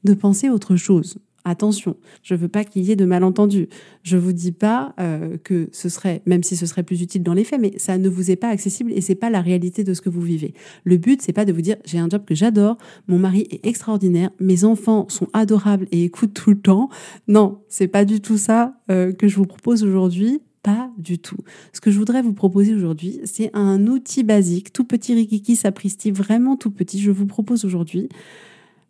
de 0.05 0.15
penser 0.15 0.51
autre 0.51 0.77
chose. 0.77 1.19
Attention, 1.47 1.97
je 2.23 2.35
veux 2.35 2.49
pas 2.49 2.65
qu'il 2.65 2.85
y 2.85 2.91
ait 2.91 2.97
de 2.97 3.05
malentendus. 3.05 3.69
Je 4.03 4.17
vous 4.17 4.33
dis 4.33 4.53
pas 4.53 4.95
euh, 4.99 5.37
que 5.37 5.69
ce 5.73 5.91
serait, 5.91 6.23
même 6.25 6.43
si 6.43 6.57
ce 6.57 6.65
serait 6.65 6.83
plus 6.83 7.03
utile 7.03 7.23
dans 7.23 7.35
les 7.35 7.45
faits, 7.45 7.61
mais 7.61 7.75
ça 7.77 7.99
ne 7.99 8.09
vous 8.09 8.31
est 8.31 8.37
pas 8.37 8.49
accessible 8.49 8.91
et 8.93 9.03
c'est 9.03 9.15
pas 9.15 9.29
la 9.29 9.43
réalité 9.43 9.85
de 9.85 9.93
ce 9.93 10.01
que 10.01 10.09
vous 10.09 10.23
vivez. 10.23 10.55
Le 10.85 10.97
but, 10.97 11.21
c'est 11.21 11.35
pas 11.35 11.45
de 11.45 11.53
vous 11.53 11.61
dire 11.61 11.77
j'ai 11.85 11.99
un 11.99 12.09
job 12.09 12.25
que 12.25 12.35
j'adore, 12.35 12.79
mon 13.09 13.19
mari 13.19 13.47
est 13.51 13.67
extraordinaire, 13.67 14.31
mes 14.41 14.65
enfants 14.65 15.07
sont 15.11 15.29
adorables 15.35 15.87
et 15.93 16.05
écoutent 16.05 16.33
tout 16.33 16.51
le 16.51 16.59
temps. 16.59 16.89
Non, 17.29 17.59
c'est 17.69 17.89
pas 17.89 18.07
du 18.07 18.23
tout 18.23 18.39
ça 18.39 18.81
euh, 18.91 19.13
que 19.13 19.29
je 19.29 19.37
vous 19.37 19.47
propose 19.47 19.85
aujourd'hui. 19.85 20.41
Pas 20.63 20.91
du 20.97 21.19
tout. 21.19 21.37
Ce 21.75 21.83
que 21.83 21.91
je 21.91 21.99
voudrais 21.99 22.23
vous 22.23 22.33
proposer 22.33 22.75
aujourd'hui, 22.75 23.21
c'est 23.25 23.51
un 23.53 23.87
outil 23.87 24.23
basique, 24.23 24.73
tout 24.73 24.85
petit 24.85 25.13
rikiki 25.13 25.57
sapristi, 25.57 26.11
vraiment 26.11 26.57
tout 26.57 26.71
petit. 26.71 26.99
Je 26.99 27.11
vous 27.11 27.27
propose 27.27 27.67
aujourd'hui 27.67 28.09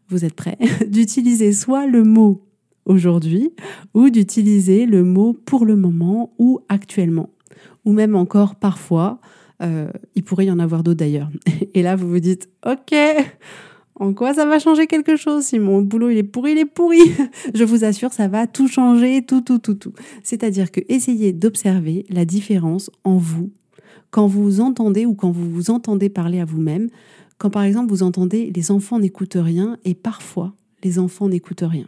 vous 0.09 0.25
êtes 0.25 0.35
prêts, 0.35 0.59
d'utiliser 0.89 1.53
soit 1.53 1.87
le 1.87 2.03
mot 2.03 2.43
aujourd'hui 2.87 3.53
ou 3.95 4.11
d'utiliser 4.11 4.87
le 4.87 5.05
mot 5.05 5.33
pour 5.33 5.65
le 5.65 5.77
moment 5.77 6.33
ou 6.39 6.61
actuellement. 6.69 7.31
Ou 7.85 7.93
même 7.93 8.15
encore 8.15 8.55
parfois, 8.55 9.21
euh, 9.63 9.89
il 10.15 10.25
pourrait 10.25 10.47
y 10.47 10.51
en 10.51 10.59
avoir 10.59 10.83
d'autres 10.83 10.99
d'ailleurs. 10.99 11.31
Et 11.75 11.83
là, 11.83 11.97
vous 11.97 12.09
vous 12.09 12.21
dites, 12.21 12.49
ok, 12.67 12.95
en 13.97 14.13
quoi 14.13 14.35
ça 14.35 14.47
va 14.47 14.59
changer 14.59 14.87
quelque 14.87 15.17
chose 15.17 15.45
si 15.45 15.59
mon 15.59 15.83
boulot 15.83 16.11
il 16.11 16.19
est 16.19 16.23
pourri, 16.23 16.53
il 16.53 16.59
est 16.59 16.65
pourri? 16.65 16.99
Je 17.55 17.65
vous 17.65 17.85
assure, 17.85 18.13
ça 18.13 18.29
va 18.29 18.47
tout 18.47 18.69
changer, 18.69 19.23
tout, 19.23 19.41
tout, 19.41 19.59
tout, 19.59 19.75
tout. 19.75 19.93
C'est-à-dire 20.23 20.71
que 20.71 20.81
essayez 20.89 21.33
d'observer 21.33 22.05
la 22.11 22.25
différence 22.25 22.91
en 23.05 23.17
vous 23.17 23.51
quand 24.11 24.27
vous 24.27 24.61
entendez 24.61 25.07
ou 25.07 25.15
quand 25.15 25.31
vous 25.31 25.51
vous 25.51 25.71
entendez 25.71 26.09
parler 26.09 26.41
à 26.41 26.45
vous-même 26.45 26.89
quand 27.39 27.51
par 27.51 27.63
exemple 27.63 27.91
vous 27.91 28.03
entendez 28.03 28.51
les 28.55 28.71
enfants 28.71 28.99
n'écoutent 28.99 29.39
rien 29.41 29.79
et 29.85 29.95
parfois 29.95 30.55
les 30.83 30.99
enfants 30.99 31.29
n'écoutent 31.29 31.65
rien. 31.65 31.87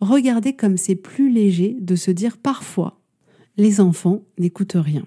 Regardez 0.00 0.54
comme 0.54 0.76
c'est 0.76 0.94
plus 0.94 1.30
léger 1.30 1.76
de 1.80 1.96
se 1.96 2.10
dire 2.10 2.36
parfois 2.36 3.00
les 3.56 3.80
enfants 3.80 4.22
n'écoutent 4.38 4.76
rien. 4.76 5.04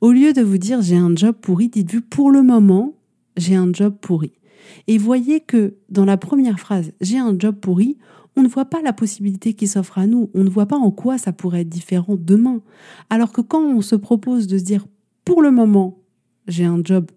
Au 0.00 0.12
lieu 0.12 0.32
de 0.32 0.42
vous 0.42 0.58
dire 0.58 0.82
j'ai 0.82 0.96
un 0.96 1.14
job 1.14 1.36
pourri, 1.40 1.68
dites-vous 1.68 2.02
pour 2.02 2.30
le 2.30 2.42
moment 2.42 2.94
j'ai 3.36 3.54
un 3.54 3.72
job 3.72 3.96
pourri. 4.00 4.32
Et 4.86 4.98
voyez 4.98 5.40
que 5.40 5.74
dans 5.88 6.04
la 6.04 6.16
première 6.16 6.60
phrase 6.60 6.92
j'ai 7.00 7.18
un 7.18 7.36
job 7.38 7.56
pourri, 7.60 7.98
on 8.36 8.42
ne 8.42 8.48
voit 8.48 8.66
pas 8.66 8.82
la 8.82 8.92
possibilité 8.92 9.54
qui 9.54 9.66
s'offre 9.66 9.98
à 9.98 10.06
nous, 10.06 10.30
on 10.34 10.44
ne 10.44 10.50
voit 10.50 10.66
pas 10.66 10.76
en 10.76 10.90
quoi 10.90 11.18
ça 11.18 11.32
pourrait 11.32 11.62
être 11.62 11.68
différent 11.68 12.16
demain. 12.16 12.60
Alors 13.10 13.32
que 13.32 13.40
quand 13.40 13.62
on 13.62 13.80
se 13.80 13.96
propose 13.96 14.46
de 14.46 14.58
se 14.58 14.64
dire 14.64 14.86
pour 15.24 15.42
le 15.42 15.50
moment 15.50 15.98
j'ai 16.46 16.64
un 16.64 16.80
job 16.82 17.10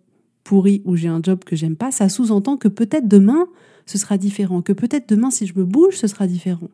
pourri 0.44 0.82
ou 0.86 0.96
j'ai 0.96 1.08
un 1.08 1.22
job 1.22 1.44
que 1.44 1.56
j'aime 1.56 1.76
pas, 1.76 1.92
ça 1.92 2.10
sous-entend 2.10 2.58
que 2.58 2.68
peut-être 2.68 3.08
demain 3.08 3.48
ce 3.86 3.98
sera 3.98 4.18
différent, 4.18 4.62
que 4.62 4.74
peut-être 4.74 5.10
demain, 5.10 5.32
si 5.32 5.46
je 5.46 5.54
me 5.58 5.64
bouge, 5.64 5.96
ce 5.96 6.08
sera 6.08 6.28
différent. 6.28 6.70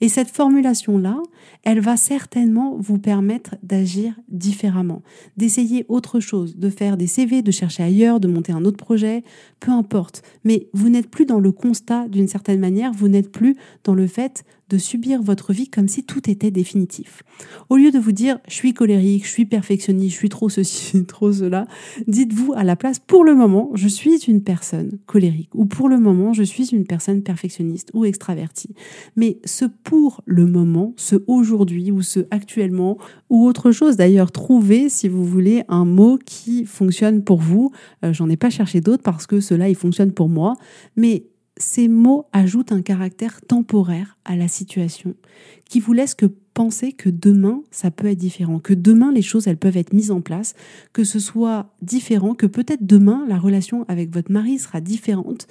Et 0.00 0.08
cette 0.08 0.30
formulation-là, 0.30 1.20
elle 1.62 1.80
va 1.80 1.96
certainement 1.96 2.76
vous 2.78 2.98
permettre 2.98 3.56
d'agir 3.62 4.14
différemment, 4.28 5.02
d'essayer 5.36 5.84
autre 5.88 6.20
chose, 6.20 6.56
de 6.56 6.70
faire 6.70 6.96
des 6.96 7.06
CV, 7.06 7.42
de 7.42 7.50
chercher 7.50 7.82
ailleurs, 7.82 8.20
de 8.20 8.28
monter 8.28 8.52
un 8.52 8.64
autre 8.64 8.76
projet, 8.76 9.22
peu 9.60 9.72
importe. 9.72 10.22
Mais 10.44 10.68
vous 10.72 10.88
n'êtes 10.88 11.10
plus 11.10 11.26
dans 11.26 11.40
le 11.40 11.52
constat 11.52 12.08
d'une 12.08 12.28
certaine 12.28 12.60
manière, 12.60 12.92
vous 12.92 13.08
n'êtes 13.08 13.30
plus 13.30 13.56
dans 13.84 13.94
le 13.94 14.06
fait 14.06 14.44
de 14.68 14.78
subir 14.78 15.22
votre 15.22 15.52
vie 15.52 15.68
comme 15.68 15.86
si 15.86 16.04
tout 16.04 16.28
était 16.28 16.50
définitif. 16.50 17.22
Au 17.68 17.76
lieu 17.76 17.90
de 17.90 17.98
vous 17.98 18.12
dire 18.12 18.38
je 18.48 18.54
suis 18.54 18.74
colérique, 18.74 19.24
je 19.24 19.30
suis 19.30 19.46
perfectionniste, 19.46 20.14
je 20.14 20.18
suis 20.18 20.28
trop 20.28 20.48
ceci, 20.48 21.04
trop 21.06 21.32
cela, 21.32 21.66
dites-vous 22.08 22.52
à 22.54 22.64
la 22.64 22.74
place 22.74 22.98
pour 22.98 23.24
le 23.24 23.34
moment 23.34 23.70
je 23.74 23.88
suis 23.88 24.16
une 24.24 24.42
personne 24.42 24.98
colérique 25.06 25.54
ou 25.54 25.66
pour 25.66 25.88
le 25.88 25.98
moment 25.98 26.32
je 26.32 26.42
suis 26.46 26.68
une 26.68 26.86
personne 26.86 27.22
perfectionniste 27.22 27.90
ou 27.92 28.04
extravertie. 28.04 28.74
Mais 29.16 29.38
ce 29.44 29.66
pour 29.66 30.22
le 30.24 30.46
moment, 30.46 30.94
ce 30.96 31.16
aujourd'hui 31.26 31.90
ou 31.90 32.00
ce 32.00 32.20
actuellement 32.30 32.96
ou 33.28 33.44
autre 33.44 33.72
chose 33.72 33.96
d'ailleurs, 33.96 34.32
trouvez 34.32 34.88
si 34.88 35.08
vous 35.08 35.24
voulez 35.24 35.64
un 35.68 35.84
mot 35.84 36.18
qui 36.24 36.64
fonctionne 36.64 37.22
pour 37.22 37.40
vous. 37.40 37.70
Euh, 38.04 38.12
j'en 38.12 38.30
ai 38.30 38.36
pas 38.36 38.50
cherché 38.50 38.80
d'autres 38.80 39.02
parce 39.02 39.26
que 39.26 39.40
cela 39.40 39.68
il 39.68 39.74
fonctionne 39.74 40.12
pour 40.12 40.28
moi, 40.28 40.54
mais 40.96 41.26
ces 41.58 41.88
mots 41.88 42.26
ajoutent 42.32 42.72
un 42.72 42.82
caractère 42.82 43.40
temporaire 43.42 44.18
à 44.24 44.36
la 44.36 44.48
situation 44.48 45.14
qui 45.68 45.80
vous 45.80 45.92
laisse 45.92 46.14
que 46.14 46.26
penser 46.56 46.92
que 46.92 47.10
demain 47.10 47.62
ça 47.70 47.90
peut 47.90 48.06
être 48.06 48.18
différent, 48.18 48.60
que 48.60 48.72
demain 48.72 49.12
les 49.12 49.20
choses 49.20 49.46
elles 49.46 49.58
peuvent 49.58 49.76
être 49.76 49.92
mises 49.92 50.10
en 50.10 50.22
place, 50.22 50.54
que 50.94 51.04
ce 51.04 51.18
soit 51.18 51.76
différent, 51.82 52.34
que 52.34 52.46
peut-être 52.46 52.86
demain 52.86 53.26
la 53.28 53.38
relation 53.38 53.84
avec 53.88 54.10
votre 54.12 54.32
mari 54.32 54.58
sera 54.58 54.80
différente 54.80 55.46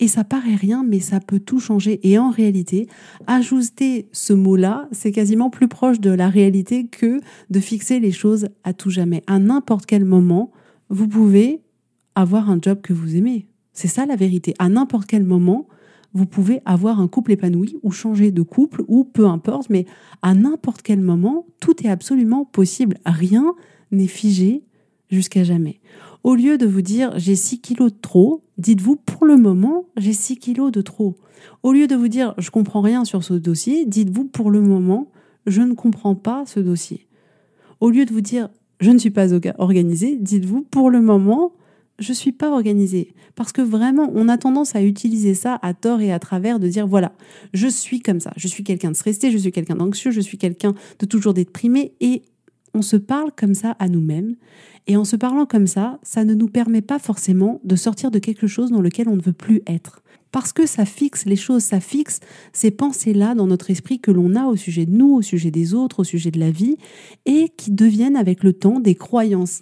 et 0.00 0.08
ça 0.08 0.24
paraît 0.24 0.56
rien 0.56 0.82
mais 0.82 0.98
ça 0.98 1.20
peut 1.20 1.38
tout 1.38 1.60
changer 1.60 2.00
et 2.02 2.18
en 2.18 2.30
réalité 2.30 2.88
ajouter 3.28 4.08
ce 4.10 4.32
mot-là, 4.32 4.88
c'est 4.90 5.12
quasiment 5.12 5.50
plus 5.50 5.68
proche 5.68 6.00
de 6.00 6.10
la 6.10 6.28
réalité 6.28 6.88
que 6.88 7.20
de 7.48 7.60
fixer 7.60 8.00
les 8.00 8.12
choses 8.12 8.48
à 8.64 8.72
tout 8.72 8.90
jamais. 8.90 9.22
À 9.28 9.38
n'importe 9.38 9.86
quel 9.86 10.04
moment, 10.04 10.50
vous 10.88 11.06
pouvez 11.06 11.60
avoir 12.16 12.50
un 12.50 12.58
job 12.60 12.80
que 12.82 12.92
vous 12.92 13.14
aimez, 13.14 13.46
c'est 13.72 13.86
ça 13.86 14.04
la 14.04 14.16
vérité. 14.16 14.54
À 14.58 14.68
n'importe 14.68 15.06
quel 15.06 15.22
moment, 15.22 15.68
vous 16.12 16.26
pouvez 16.26 16.60
avoir 16.64 17.00
un 17.00 17.08
couple 17.08 17.32
épanoui 17.32 17.78
ou 17.82 17.90
changer 17.90 18.30
de 18.30 18.42
couple 18.42 18.82
ou 18.88 19.04
peu 19.04 19.26
importe, 19.26 19.70
mais 19.70 19.86
à 20.22 20.34
n'importe 20.34 20.82
quel 20.82 21.00
moment, 21.00 21.46
tout 21.60 21.84
est 21.84 21.90
absolument 21.90 22.44
possible. 22.44 22.98
Rien 23.06 23.54
n'est 23.92 24.06
figé 24.06 24.64
jusqu'à 25.10 25.44
jamais. 25.44 25.80
Au 26.22 26.34
lieu 26.34 26.58
de 26.58 26.66
vous 26.66 26.82
dire 26.82 27.12
j'ai 27.16 27.36
6 27.36 27.60
kilos 27.60 27.92
de 27.92 27.98
trop, 27.98 28.42
dites-vous 28.58 28.96
pour 28.96 29.24
le 29.24 29.36
moment 29.36 29.86
j'ai 29.96 30.12
6 30.12 30.36
kilos 30.36 30.72
de 30.72 30.82
trop. 30.82 31.16
Au 31.62 31.72
lieu 31.72 31.86
de 31.86 31.96
vous 31.96 32.08
dire 32.08 32.34
je 32.38 32.50
comprends 32.50 32.82
rien 32.82 33.04
sur 33.04 33.24
ce 33.24 33.34
dossier, 33.34 33.86
dites-vous 33.86 34.24
pour 34.24 34.50
le 34.50 34.60
moment 34.60 35.10
je 35.46 35.62
ne 35.62 35.74
comprends 35.74 36.14
pas 36.14 36.44
ce 36.46 36.60
dossier. 36.60 37.06
Au 37.80 37.90
lieu 37.90 38.04
de 38.04 38.12
vous 38.12 38.20
dire 38.20 38.50
je 38.80 38.90
ne 38.90 38.98
suis 38.98 39.10
pas 39.10 39.28
organisé, 39.58 40.16
dites-vous 40.20 40.62
pour 40.62 40.90
le 40.90 41.00
moment 41.00 41.52
je 42.00 42.12
suis 42.12 42.32
pas 42.32 42.50
organisée. 42.50 43.14
Parce 43.36 43.52
que 43.52 43.62
vraiment, 43.62 44.10
on 44.14 44.28
a 44.28 44.38
tendance 44.38 44.74
à 44.74 44.82
utiliser 44.82 45.34
ça 45.34 45.58
à 45.62 45.74
tort 45.74 46.00
et 46.00 46.12
à 46.12 46.18
travers 46.18 46.58
de 46.58 46.68
dire 46.68 46.86
voilà, 46.86 47.12
je 47.52 47.68
suis 47.68 48.00
comme 48.00 48.20
ça, 48.20 48.32
je 48.36 48.48
suis 48.48 48.64
quelqu'un 48.64 48.90
de 48.90 48.96
stressé, 48.96 49.30
je 49.30 49.38
suis 49.38 49.52
quelqu'un 49.52 49.76
d'anxieux, 49.76 50.10
je 50.10 50.20
suis 50.20 50.38
quelqu'un 50.38 50.74
de 50.98 51.06
toujours 51.06 51.34
déprimé 51.34 51.92
et 52.00 52.22
on 52.74 52.82
se 52.82 52.96
parle 52.96 53.30
comme 53.36 53.54
ça 53.54 53.76
à 53.78 53.88
nous-mêmes. 53.88 54.36
Et 54.86 54.96
en 54.96 55.04
se 55.04 55.16
parlant 55.16 55.46
comme 55.46 55.66
ça, 55.66 55.98
ça 56.02 56.24
ne 56.24 56.34
nous 56.34 56.48
permet 56.48 56.82
pas 56.82 56.98
forcément 56.98 57.60
de 57.64 57.76
sortir 57.76 58.10
de 58.10 58.18
quelque 58.18 58.46
chose 58.46 58.70
dans 58.70 58.80
lequel 58.80 59.08
on 59.08 59.16
ne 59.16 59.22
veut 59.22 59.32
plus 59.32 59.62
être. 59.66 60.02
Parce 60.32 60.52
que 60.52 60.66
ça 60.66 60.84
fixe 60.84 61.24
les 61.26 61.36
choses, 61.36 61.62
ça 61.62 61.80
fixe 61.80 62.20
ces 62.52 62.70
pensées-là 62.70 63.34
dans 63.34 63.48
notre 63.48 63.70
esprit 63.70 63.98
que 63.98 64.12
l'on 64.12 64.36
a 64.36 64.46
au 64.46 64.56
sujet 64.56 64.86
de 64.86 64.92
nous, 64.92 65.14
au 65.14 65.22
sujet 65.22 65.50
des 65.50 65.74
autres, 65.74 66.00
au 66.00 66.04
sujet 66.04 66.30
de 66.30 66.38
la 66.38 66.52
vie, 66.52 66.76
et 67.26 67.48
qui 67.56 67.72
deviennent 67.72 68.16
avec 68.16 68.44
le 68.44 68.52
temps 68.52 68.78
des 68.78 68.94
croyances. 68.94 69.60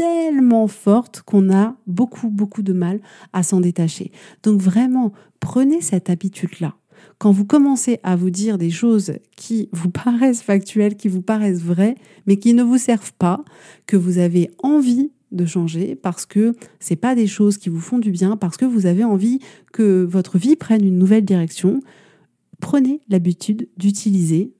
Tellement 0.00 0.66
forte 0.66 1.20
qu'on 1.20 1.52
a 1.52 1.76
beaucoup, 1.86 2.30
beaucoup 2.30 2.62
de 2.62 2.72
mal 2.72 3.00
à 3.34 3.42
s'en 3.42 3.60
détacher. 3.60 4.12
Donc 4.42 4.58
vraiment, 4.58 5.12
prenez 5.40 5.82
cette 5.82 6.08
habitude-là. 6.08 6.74
Quand 7.18 7.32
vous 7.32 7.44
commencez 7.44 8.00
à 8.02 8.16
vous 8.16 8.30
dire 8.30 8.56
des 8.56 8.70
choses 8.70 9.12
qui 9.36 9.68
vous 9.72 9.90
paraissent 10.04 10.40
factuelles, 10.40 10.96
qui 10.96 11.08
vous 11.08 11.20
paraissent 11.20 11.60
vraies, 11.60 11.96
mais 12.26 12.38
qui 12.38 12.54
ne 12.54 12.62
vous 12.62 12.78
servent 12.78 13.12
pas, 13.18 13.44
que 13.84 13.98
vous 13.98 14.16
avez 14.16 14.50
envie 14.62 15.12
de 15.32 15.44
changer 15.44 15.96
parce 15.96 16.24
que 16.24 16.54
c'est 16.78 16.96
pas 16.96 17.14
des 17.14 17.26
choses 17.26 17.58
qui 17.58 17.68
vous 17.68 17.78
font 17.78 17.98
du 17.98 18.10
bien, 18.10 18.38
parce 18.38 18.56
que 18.56 18.64
vous 18.64 18.86
avez 18.86 19.04
envie 19.04 19.40
que 19.70 20.02
votre 20.02 20.38
vie 20.38 20.56
prenne 20.56 20.82
une 20.82 20.98
nouvelle 20.98 21.26
direction, 21.26 21.80
prenez 22.58 23.02
l'habitude 23.10 23.68
d'utiliser 23.76 24.54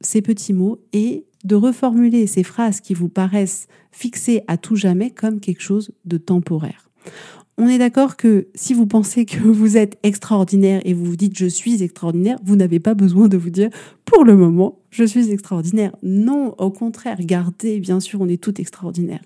ces 0.00 0.20
petits 0.20 0.52
mots 0.52 0.80
et 0.92 1.26
de 1.44 1.54
reformuler 1.54 2.26
ces 2.26 2.42
phrases 2.42 2.80
qui 2.80 2.94
vous 2.94 3.08
paraissent 3.08 3.66
fixées 3.92 4.42
à 4.46 4.56
tout 4.56 4.76
jamais 4.76 5.10
comme 5.10 5.40
quelque 5.40 5.62
chose 5.62 5.92
de 6.04 6.18
temporaire. 6.18 6.90
On 7.58 7.68
est 7.68 7.78
d'accord 7.78 8.16
que 8.16 8.48
si 8.54 8.72
vous 8.72 8.86
pensez 8.86 9.26
que 9.26 9.38
vous 9.44 9.76
êtes 9.76 9.98
extraordinaire 10.02 10.80
et 10.84 10.94
vous 10.94 11.04
vous 11.04 11.16
dites 11.16 11.36
je 11.36 11.46
suis 11.46 11.82
extraordinaire, 11.82 12.38
vous 12.42 12.56
n'avez 12.56 12.80
pas 12.80 12.94
besoin 12.94 13.28
de 13.28 13.36
vous 13.36 13.50
dire 13.50 13.68
pour 14.04 14.24
le 14.24 14.36
moment 14.36 14.78
je 14.90 15.04
suis 15.04 15.30
extraordinaire. 15.30 15.94
Non, 16.02 16.54
au 16.58 16.70
contraire, 16.70 17.18
gardez, 17.20 17.78
bien 17.78 18.00
sûr, 18.00 18.20
on 18.20 18.28
est 18.28 18.42
tout 18.42 18.60
extraordinaire 18.60 19.20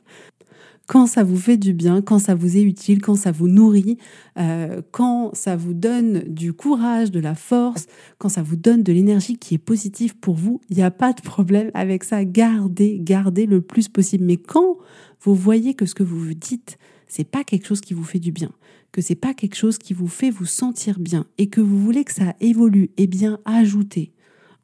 quand 0.87 1.07
ça 1.07 1.25
vous 1.25 1.37
fait 1.37 1.57
du 1.57 1.73
bien, 1.73 2.03
quand 2.03 2.19
ça 2.19 2.35
vous 2.35 2.57
est 2.57 2.62
utile, 2.62 3.00
quand 3.00 3.14
ça 3.14 3.33
vous 3.33 3.49
nourrit, 3.49 3.97
euh, 4.38 4.83
quand 4.91 5.35
ça 5.35 5.57
vous 5.57 5.73
donne 5.73 6.21
du 6.29 6.53
courage, 6.53 7.11
de 7.11 7.21
la 7.21 7.35
force, 7.35 7.87
quand 8.19 8.29
ça 8.29 8.43
vous 8.43 8.57
donne 8.57 8.83
de 8.83 8.93
l'énergie 8.93 9.38
qui 9.38 9.55
est 9.55 9.59
positive 9.59 10.17
pour 10.17 10.35
vous, 10.35 10.61
il 10.69 10.76
n'y 10.76 10.83
a 10.83 10.91
pas 10.91 11.12
de 11.12 11.23
problème 11.23 11.71
avec 11.75 12.05
ça. 12.05 12.25
Gardez, 12.25 12.99
gardez 13.00 13.47
le 13.47 13.62
plus 13.62 13.88
possible. 13.88 14.25
Mais 14.25 14.37
quand 14.37 14.76
vous 15.23 15.35
voyez 15.35 15.75
que 15.75 15.87
ce 15.87 15.95
que 15.95 16.03
vous 16.03 16.19
vous 16.19 16.35
dites, 16.35 16.79
c'est 17.09 17.25
pas 17.25 17.45
quelque 17.45 17.67
chose 17.67 17.81
qui 17.81 17.95
vous 17.95 18.05
fait 18.05 18.19
du 18.19 18.33
bien, 18.33 18.50
que 18.93 19.00
c'est 19.00 19.14
pas 19.14 19.33
quelque 19.33 19.57
chose 19.57 19.79
qui 19.79 19.95
vous 19.95 20.09
fait 20.09 20.31
vous 20.31 20.47
sentir 20.47 20.99
bien 20.99 21.26
et 21.38 21.49
que 21.49 21.61
vous 21.62 21.79
voulez 21.79 22.05
que 22.05 22.12
ça 22.12 22.35
évolue, 22.41 22.91
eh 22.99 23.07
bien 23.07 23.38
ajoutez 23.47 24.12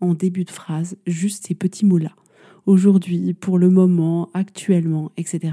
en 0.00 0.14
début 0.14 0.44
de 0.44 0.50
phrase 0.50 0.96
juste 1.06 1.46
ces 1.46 1.54
petits 1.54 1.86
mots-là. 1.86 2.12
Aujourd'hui, 2.66 3.32
pour 3.32 3.58
le 3.58 3.70
moment, 3.70 4.28
actuellement, 4.34 5.12
etc 5.16 5.52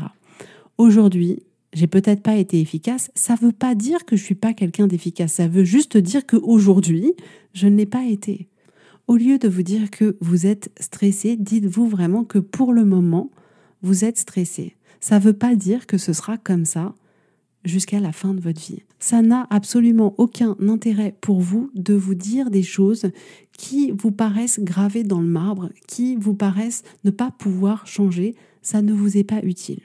aujourd'hui, 0.77 1.43
j'ai 1.73 1.87
peut-être 1.87 2.21
pas 2.21 2.35
été 2.35 2.59
efficace, 2.59 3.11
ça 3.15 3.35
veut 3.35 3.51
pas 3.51 3.75
dire 3.75 4.05
que 4.05 4.15
je 4.15 4.23
suis 4.23 4.35
pas 4.35 4.53
quelqu'un 4.53 4.87
d'efficace, 4.87 5.33
ça 5.33 5.47
veut 5.47 5.63
juste 5.63 5.97
dire 5.97 6.25
que 6.25 6.37
aujourd'hui, 6.37 7.13
je 7.53 7.67
ne 7.67 7.75
l'ai 7.75 7.85
pas 7.85 8.05
été. 8.05 8.47
Au 9.07 9.15
lieu 9.15 9.37
de 9.37 9.47
vous 9.47 9.63
dire 9.63 9.89
que 9.89 10.17
vous 10.19 10.45
êtes 10.45 10.71
stressé, 10.79 11.37
dites-vous 11.37 11.87
vraiment 11.87 12.23
que 12.23 12.39
pour 12.39 12.73
le 12.73 12.83
moment, 12.83 13.31
vous 13.81 14.03
êtes 14.03 14.17
stressé. 14.17 14.75
Ça 14.99 15.19
ne 15.19 15.23
veut 15.23 15.33
pas 15.33 15.55
dire 15.55 15.87
que 15.87 15.97
ce 15.97 16.13
sera 16.13 16.37
comme 16.37 16.65
ça 16.65 16.93
jusqu'à 17.63 17.99
la 17.99 18.11
fin 18.11 18.33
de 18.33 18.41
votre 18.41 18.59
vie. 18.59 18.83
Ça 18.99 19.21
n'a 19.21 19.45
absolument 19.49 20.15
aucun 20.17 20.55
intérêt 20.59 21.15
pour 21.21 21.39
vous 21.39 21.69
de 21.75 21.93
vous 21.93 22.15
dire 22.15 22.49
des 22.49 22.63
choses 22.63 23.11
qui 23.57 23.91
vous 23.91 24.11
paraissent 24.11 24.59
gravées 24.59 25.03
dans 25.03 25.21
le 25.21 25.27
marbre, 25.27 25.69
qui 25.87 26.15
vous 26.15 26.33
paraissent 26.33 26.83
ne 27.03 27.11
pas 27.11 27.31
pouvoir 27.31 27.85
changer. 27.87 28.35
Ça 28.61 28.81
ne 28.81 28.93
vous 28.93 29.17
est 29.17 29.23
pas 29.23 29.41
utile. 29.43 29.81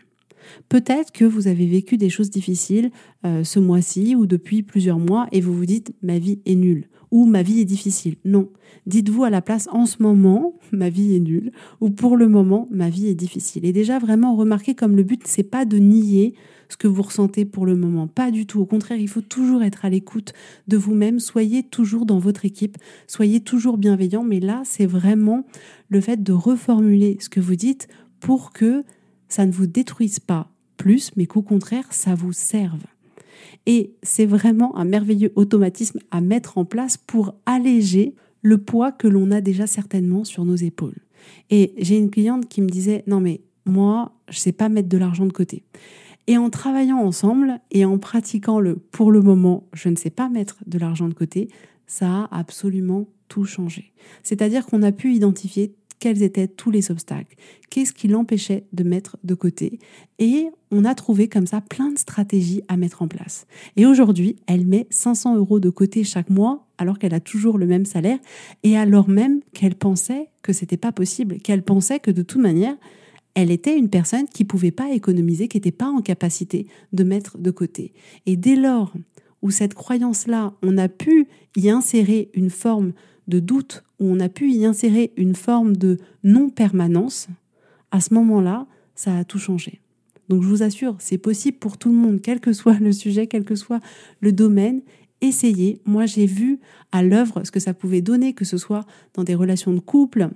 Peut-être 0.69 1.13
que 1.13 1.25
vous 1.25 1.49
avez 1.49 1.67
vécu 1.67 1.97
des 1.97 2.11
choses 2.11 2.31
difficiles 2.31 2.91
euh, 3.25 3.45
ce 3.45 3.59
mois-ci 3.59 4.17
ou 4.17 4.27
depuis 4.27 4.63
plusieurs 4.63 4.99
mois 4.99 5.27
et 5.33 5.41
vous 5.41 5.55
vous 5.55 5.67
dites 5.67 5.95
ma 6.03 6.19
vie 6.19 6.41
est 6.47 6.55
nulle 6.55 6.89
ou 7.11 7.27
ma 7.27 7.43
vie 7.43 7.61
est 7.61 7.67
difficile. 7.67 8.17
Non, 8.25 8.49
dites-vous 8.87 9.25
à 9.25 9.31
la 9.31 9.43
place 9.43 9.69
en 9.71 9.87
ce 9.87 10.03
moment 10.03 10.55
ma 10.73 10.89
vie 10.89 11.15
est 11.15 11.21
nulle 11.21 11.53
ou 11.81 11.91
pour 11.91 12.17
le 12.17 12.27
moment 12.27 12.69
ma 12.71 12.89
vie 12.89 13.07
est 13.07 13.15
difficile. 13.15 13.65
Et 13.65 13.73
déjà 13.73 13.99
vraiment 13.99 14.35
remarquez 14.35 14.75
comme 14.75 14.97
le 14.97 15.03
but 15.03 15.23
c'est 15.27 15.43
pas 15.43 15.65
de 15.65 15.79
nier 15.79 16.35
ce 16.69 16.79
que 16.79 16.89
vous 16.89 17.03
ressentez 17.03 17.45
pour 17.45 17.67
le 17.67 17.77
moment, 17.77 18.07
pas 18.07 18.31
du 18.31 18.47
tout. 18.47 18.61
Au 18.61 18.65
contraire, 18.65 18.97
il 18.97 19.09
faut 19.09 19.21
toujours 19.21 19.63
être 19.63 19.85
à 19.85 19.91
l'écoute 19.91 20.33
de 20.69 20.79
vous-même, 20.79 21.21
soyez 21.21 21.65
toujours 21.65 22.07
dans 22.07 22.19
votre 22.19 22.47
équipe, 22.47 22.79
soyez 23.07 23.41
toujours 23.41 23.77
bienveillant, 23.77 24.25
mais 24.25 24.41
là 24.41 24.63
c'est 24.65 24.87
vraiment 24.87 25.45
le 25.91 26.01
fait 26.01 26.23
de 26.23 26.33
reformuler 26.33 27.19
ce 27.21 27.29
que 27.29 27.41
vous 27.41 27.57
dites 27.57 27.89
pour 28.21 28.53
que 28.53 28.85
ça 29.33 29.47
ne 29.47 29.53
vous 29.53 29.67
détruise 29.67 30.21
pas 30.21 30.51
plus, 30.77 31.11
mais 31.17 31.25
qu'au 31.25 31.41
contraire, 31.41 31.87
ça 31.91 32.15
vous 32.15 32.35
serve. 32.35 32.83
Et 33.65 33.95
c'est 34.03 34.27
vraiment 34.27 34.77
un 34.77 34.85
merveilleux 34.85 35.33
automatisme 35.37 36.01
à 36.11 36.21
mettre 36.21 36.59
en 36.59 36.67
place 36.67 36.99
pour 36.99 37.35
alléger 37.47 38.15
le 38.43 38.59
poids 38.59 38.93
que 38.93 39.09
l'on 39.09 39.31
a 39.31 39.41
déjà 39.41 39.67
certainement 39.67 40.25
sur 40.25 40.45
nos 40.45 40.57
épaules. 40.57 40.99
Et 41.49 41.73
j'ai 41.79 41.97
une 41.97 42.11
cliente 42.11 42.47
qui 42.47 42.61
me 42.61 42.69
disait 42.69 43.05
non 43.07 43.21
mais 43.21 43.41
moi 43.65 44.13
je 44.29 44.39
sais 44.39 44.53
pas 44.53 44.69
mettre 44.69 44.91
de 44.91 44.99
l'argent 44.99 45.25
de 45.25 45.33
côté. 45.33 45.65
Et 46.27 46.37
en 46.37 46.51
travaillant 46.51 46.99
ensemble 46.99 47.59
et 47.71 47.87
en 47.87 47.97
pratiquant 47.97 48.61
le 48.61 48.77
pour 48.77 49.13
le 49.13 49.23
moment 49.23 49.67
je 49.73 49.89
ne 49.89 49.97
sais 49.97 50.11
pas 50.11 50.29
mettre 50.29 50.59
de 50.67 50.79
l'argent 50.79 51.09
de 51.09 51.15
côté, 51.15 51.49
ça 51.87 52.25
a 52.25 52.39
absolument 52.39 53.09
tout 53.29 53.47
changé. 53.47 53.93
C'est-à-dire 54.23 54.67
qu'on 54.67 54.83
a 54.83 54.93
pu 54.93 55.15
identifier 55.15 55.75
quels 56.03 56.25
étaient 56.25 56.49
tous 56.49 56.73
les 56.73 56.91
obstacles, 56.91 57.37
qu'est-ce 57.71 57.93
qui 57.93 58.09
l'empêchait 58.09 58.65
de 58.73 58.83
mettre 58.83 59.19
de 59.23 59.35
côté. 59.35 59.79
Et 60.19 60.49
on 60.73 60.85
a 60.85 60.97
trouvé 60.97 61.29
comme 61.29 61.47
ça 61.47 61.61
plein 61.61 61.93
de 61.93 61.99
stratégies 61.99 62.61
à 62.67 62.77
mettre 62.77 63.03
en 63.03 63.07
place. 63.07 63.47
Et 63.77 63.87
aujourd'hui, 63.87 64.35
elle 64.49 64.67
met 64.67 64.89
500 64.91 65.37
euros 65.37 65.61
de 65.61 65.71
côté 65.71 66.03
chaque 66.03 66.29
mois 66.29 66.67
alors 66.77 66.99
qu'elle 66.99 67.15
a 67.15 67.21
toujours 67.21 67.57
le 67.57 67.67
même 67.69 67.85
salaire 67.85 68.19
et 68.65 68.77
alors 68.77 69.09
même 69.09 69.43
qu'elle 69.53 69.77
pensait 69.77 70.31
que 70.43 70.53
c'était 70.53 70.77
pas 70.77 70.91
possible, 70.91 71.39
qu'elle 71.39 71.63
pensait 71.63 72.01
que 72.01 72.11
de 72.11 72.23
toute 72.23 72.43
manière, 72.43 72.75
elle 73.35 73.53
était 73.53 73.79
une 73.79 73.89
personne 73.89 74.27
qui 74.27 74.45
pouvait 74.45 74.73
pas 74.73 74.91
économiser, 74.91 75.47
qui 75.47 75.59
n'était 75.59 75.71
pas 75.71 75.87
en 75.87 76.03
capacité 76.03 76.67
de 76.93 77.05
mettre 77.05 77.39
de 77.39 77.53
côté. 77.53 77.93
Et 78.27 78.37
dès 78.37 78.57
lors 78.57 78.93
où 79.41 79.53
cette 79.53 79.75
croyance-là, 79.75 80.53
on 80.63 80.79
a 80.79 80.89
pu 80.89 81.29
y 81.55 81.71
insérer 81.71 82.33
une 82.35 82.51
forme 82.51 82.93
de 83.33 83.41
doute, 83.41 83.83
où 83.99 84.07
on 84.07 84.21
a 84.21 84.29
pu 84.29 84.51
y 84.51 84.67
insérer 84.67 85.13
une 85.17 85.35
forme 85.35 85.75
de 85.75 85.97
non-permanence, 86.23 87.29
à 87.91 88.01
ce 88.01 88.13
moment-là, 88.13 88.67
ça 88.95 89.17
a 89.17 89.25
tout 89.25 89.39
changé. 89.39 89.81
Donc 90.29 90.43
je 90.43 90.49
vous 90.49 90.63
assure, 90.63 90.97
c'est 90.99 91.19
possible 91.19 91.57
pour 91.57 91.79
tout 91.79 91.89
le 91.89 91.95
monde, 91.95 92.21
quel 92.23 92.41
que 92.41 92.53
soit 92.53 92.79
le 92.79 92.93
sujet, 92.93 93.27
quel 93.27 93.45
que 93.45 93.55
soit 93.55 93.81
le 94.21 94.33
domaine. 94.33 94.83
Essayez. 95.23 95.81
Moi, 95.87 96.05
j'ai 96.05 96.27
vu 96.27 96.61
à 96.91 97.03
l'œuvre 97.03 97.43
ce 97.45 97.51
que 97.51 97.61
ça 97.61 97.73
pouvait 97.73 98.03
donner, 98.03 98.35
que 98.35 98.45
ce 98.45 98.59
soit 98.59 98.85
dans 99.15 99.25
des 99.25 99.35
relations 99.35 99.73
de 99.73 99.81
couple, 99.81 100.29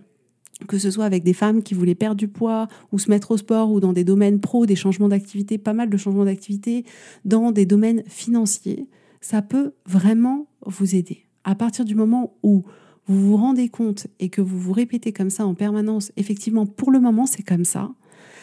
que 0.67 0.79
ce 0.79 0.91
soit 0.91 1.05
avec 1.05 1.23
des 1.23 1.35
femmes 1.35 1.63
qui 1.63 1.75
voulaient 1.75 1.95
perdre 1.95 2.17
du 2.17 2.29
poids 2.29 2.67
ou 2.93 2.99
se 2.99 3.11
mettre 3.11 3.33
au 3.33 3.37
sport 3.37 3.71
ou 3.71 3.81
dans 3.81 3.93
des 3.93 4.05
domaines 4.05 4.41
pro, 4.41 4.65
des 4.65 4.77
changements 4.77 5.09
d'activité, 5.09 5.59
pas 5.59 5.75
mal 5.75 5.91
de 5.91 5.97
changements 5.99 6.25
d'activité, 6.25 6.85
dans 7.27 7.53
des 7.53 7.67
domaines 7.67 8.03
financiers, 8.07 8.87
ça 9.21 9.43
peut 9.43 9.73
vraiment 9.87 10.47
vous 10.65 10.95
aider 10.95 11.27
à 11.47 11.55
partir 11.55 11.85
du 11.85 11.95
moment 11.95 12.37
où 12.43 12.65
vous 13.07 13.31
vous 13.31 13.37
rendez 13.37 13.69
compte 13.69 14.07
et 14.19 14.29
que 14.29 14.41
vous 14.41 14.59
vous 14.59 14.73
répétez 14.73 15.13
comme 15.13 15.31
ça 15.31 15.47
en 15.47 15.55
permanence, 15.55 16.13
effectivement, 16.17 16.67
pour 16.67 16.91
le 16.91 17.01
moment, 17.01 17.27
c'est 17.27 17.43
comme 17.43 17.65
ça, 17.65 17.91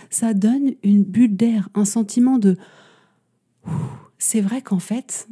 ça 0.10 0.34
donne 0.34 0.74
une 0.84 1.04
bulle 1.04 1.36
d'air, 1.36 1.70
un 1.74 1.86
sentiment 1.86 2.38
de 2.38 2.58
c'est 4.18 4.42
vrai 4.42 4.62
qu'en 4.62 4.80
fait, 4.80 5.28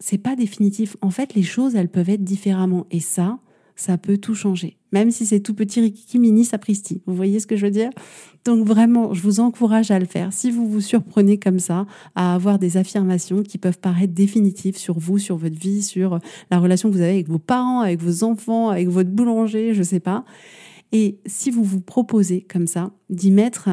c'est 0.00 0.18
pas 0.18 0.36
définitif. 0.36 0.96
En 1.00 1.10
fait, 1.10 1.34
les 1.34 1.42
choses, 1.42 1.76
elles 1.76 1.88
peuvent 1.88 2.10
être 2.10 2.24
différemment. 2.24 2.86
Et 2.90 3.00
ça, 3.00 3.38
ça 3.76 3.98
peut 3.98 4.18
tout 4.18 4.34
changer. 4.34 4.76
Même 4.92 5.10
si 5.10 5.26
c'est 5.26 5.40
tout 5.40 5.54
petit 5.54 5.80
Rikiki 5.80 6.18
Mini 6.18 6.44
Sapristi. 6.44 7.02
Vous 7.06 7.14
voyez 7.14 7.40
ce 7.40 7.46
que 7.46 7.56
je 7.56 7.66
veux 7.66 7.72
dire? 7.72 7.90
Donc 8.44 8.64
vraiment, 8.66 9.12
je 9.12 9.22
vous 9.22 9.40
encourage 9.40 9.90
à 9.90 9.98
le 9.98 10.04
faire. 10.04 10.32
Si 10.32 10.50
vous 10.50 10.68
vous 10.68 10.80
surprenez 10.80 11.38
comme 11.38 11.58
ça, 11.58 11.86
à 12.14 12.34
avoir 12.34 12.58
des 12.58 12.76
affirmations 12.76 13.42
qui 13.42 13.58
peuvent 13.58 13.78
paraître 13.78 14.12
définitives 14.12 14.76
sur 14.76 14.98
vous, 14.98 15.18
sur 15.18 15.36
votre 15.36 15.58
vie, 15.58 15.82
sur 15.82 16.20
la 16.50 16.58
relation 16.58 16.90
que 16.90 16.94
vous 16.94 17.00
avez 17.00 17.12
avec 17.12 17.28
vos 17.28 17.38
parents, 17.38 17.80
avec 17.80 18.00
vos 18.00 18.22
enfants, 18.22 18.68
avec 18.68 18.88
votre 18.88 19.10
boulanger, 19.10 19.74
je 19.74 19.82
sais 19.82 20.00
pas. 20.00 20.24
Et 20.92 21.18
si 21.26 21.50
vous 21.50 21.64
vous 21.64 21.80
proposez 21.80 22.42
comme 22.42 22.68
ça 22.68 22.92
d'y 23.10 23.32
mettre 23.32 23.68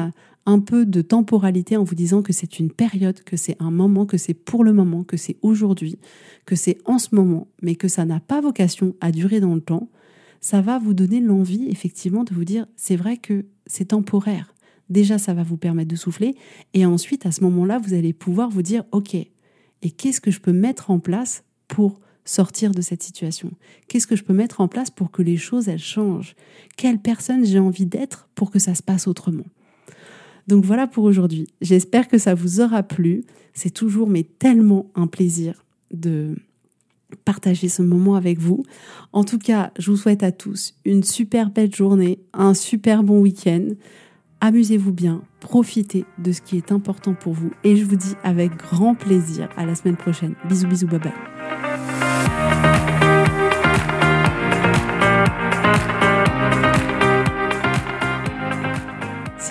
un 0.46 0.60
peu 0.60 0.84
de 0.84 1.02
temporalité 1.02 1.76
en 1.76 1.84
vous 1.84 1.94
disant 1.94 2.22
que 2.22 2.32
c'est 2.32 2.58
une 2.58 2.70
période, 2.70 3.22
que 3.22 3.36
c'est 3.36 3.56
un 3.60 3.70
moment, 3.70 4.06
que 4.06 4.16
c'est 4.16 4.34
pour 4.34 4.64
le 4.64 4.72
moment, 4.72 5.04
que 5.04 5.16
c'est 5.16 5.36
aujourd'hui, 5.42 5.98
que 6.46 6.56
c'est 6.56 6.78
en 6.84 6.98
ce 6.98 7.14
moment, 7.14 7.48
mais 7.62 7.76
que 7.76 7.88
ça 7.88 8.04
n'a 8.04 8.20
pas 8.20 8.40
vocation 8.40 8.94
à 9.00 9.12
durer 9.12 9.40
dans 9.40 9.54
le 9.54 9.60
temps, 9.60 9.88
ça 10.40 10.60
va 10.60 10.78
vous 10.78 10.94
donner 10.94 11.20
l'envie 11.20 11.68
effectivement 11.68 12.24
de 12.24 12.34
vous 12.34 12.44
dire 12.44 12.66
c'est 12.76 12.96
vrai 12.96 13.16
que 13.16 13.46
c'est 13.66 13.86
temporaire. 13.86 14.54
Déjà, 14.90 15.16
ça 15.16 15.32
va 15.32 15.42
vous 15.42 15.56
permettre 15.56 15.90
de 15.90 15.96
souffler. 15.96 16.34
Et 16.74 16.84
ensuite, 16.84 17.24
à 17.24 17.32
ce 17.32 17.42
moment-là, 17.44 17.78
vous 17.78 17.94
allez 17.94 18.12
pouvoir 18.12 18.50
vous 18.50 18.62
dire 18.62 18.84
ok, 18.90 19.14
et 19.14 19.90
qu'est-ce 19.90 20.20
que 20.20 20.30
je 20.30 20.40
peux 20.40 20.52
mettre 20.52 20.90
en 20.90 20.98
place 20.98 21.44
pour 21.68 22.00
sortir 22.24 22.72
de 22.72 22.82
cette 22.82 23.02
situation? 23.02 23.52
Qu'est-ce 23.88 24.06
que 24.06 24.16
je 24.16 24.24
peux 24.24 24.34
mettre 24.34 24.60
en 24.60 24.68
place 24.68 24.90
pour 24.90 25.10
que 25.10 25.22
les 25.22 25.36
choses, 25.36 25.68
elles 25.68 25.78
changent? 25.78 26.34
Quelle 26.76 26.98
personne 26.98 27.44
j'ai 27.44 27.58
envie 27.58 27.86
d'être 27.86 28.28
pour 28.34 28.50
que 28.50 28.58
ça 28.58 28.74
se 28.74 28.82
passe 28.82 29.06
autrement? 29.06 29.46
Donc 30.48 30.64
voilà 30.64 30.86
pour 30.86 31.04
aujourd'hui. 31.04 31.46
J'espère 31.60 32.08
que 32.08 32.18
ça 32.18 32.34
vous 32.34 32.60
aura 32.60 32.82
plu. 32.82 33.24
C'est 33.54 33.70
toujours 33.70 34.08
mais 34.08 34.24
tellement 34.24 34.90
un 34.94 35.06
plaisir 35.06 35.64
de 35.92 36.36
partager 37.24 37.68
ce 37.68 37.82
moment 37.82 38.14
avec 38.14 38.38
vous. 38.38 38.64
En 39.12 39.24
tout 39.24 39.38
cas, 39.38 39.72
je 39.78 39.90
vous 39.90 39.96
souhaite 39.96 40.22
à 40.22 40.32
tous 40.32 40.74
une 40.84 41.02
super 41.02 41.50
belle 41.50 41.74
journée, 41.74 42.18
un 42.32 42.54
super 42.54 43.02
bon 43.02 43.20
week-end. 43.20 43.68
Amusez-vous 44.40 44.92
bien, 44.92 45.22
profitez 45.40 46.04
de 46.18 46.32
ce 46.32 46.40
qui 46.40 46.56
est 46.56 46.72
important 46.72 47.14
pour 47.14 47.32
vous 47.32 47.52
et 47.62 47.76
je 47.76 47.84
vous 47.84 47.96
dis 47.96 48.14
avec 48.24 48.56
grand 48.56 48.94
plaisir 48.94 49.48
à 49.56 49.66
la 49.66 49.74
semaine 49.74 49.96
prochaine. 49.96 50.34
Bisous 50.48 50.66
bisous, 50.66 50.88
bye 50.88 50.98
bye. 50.98 51.41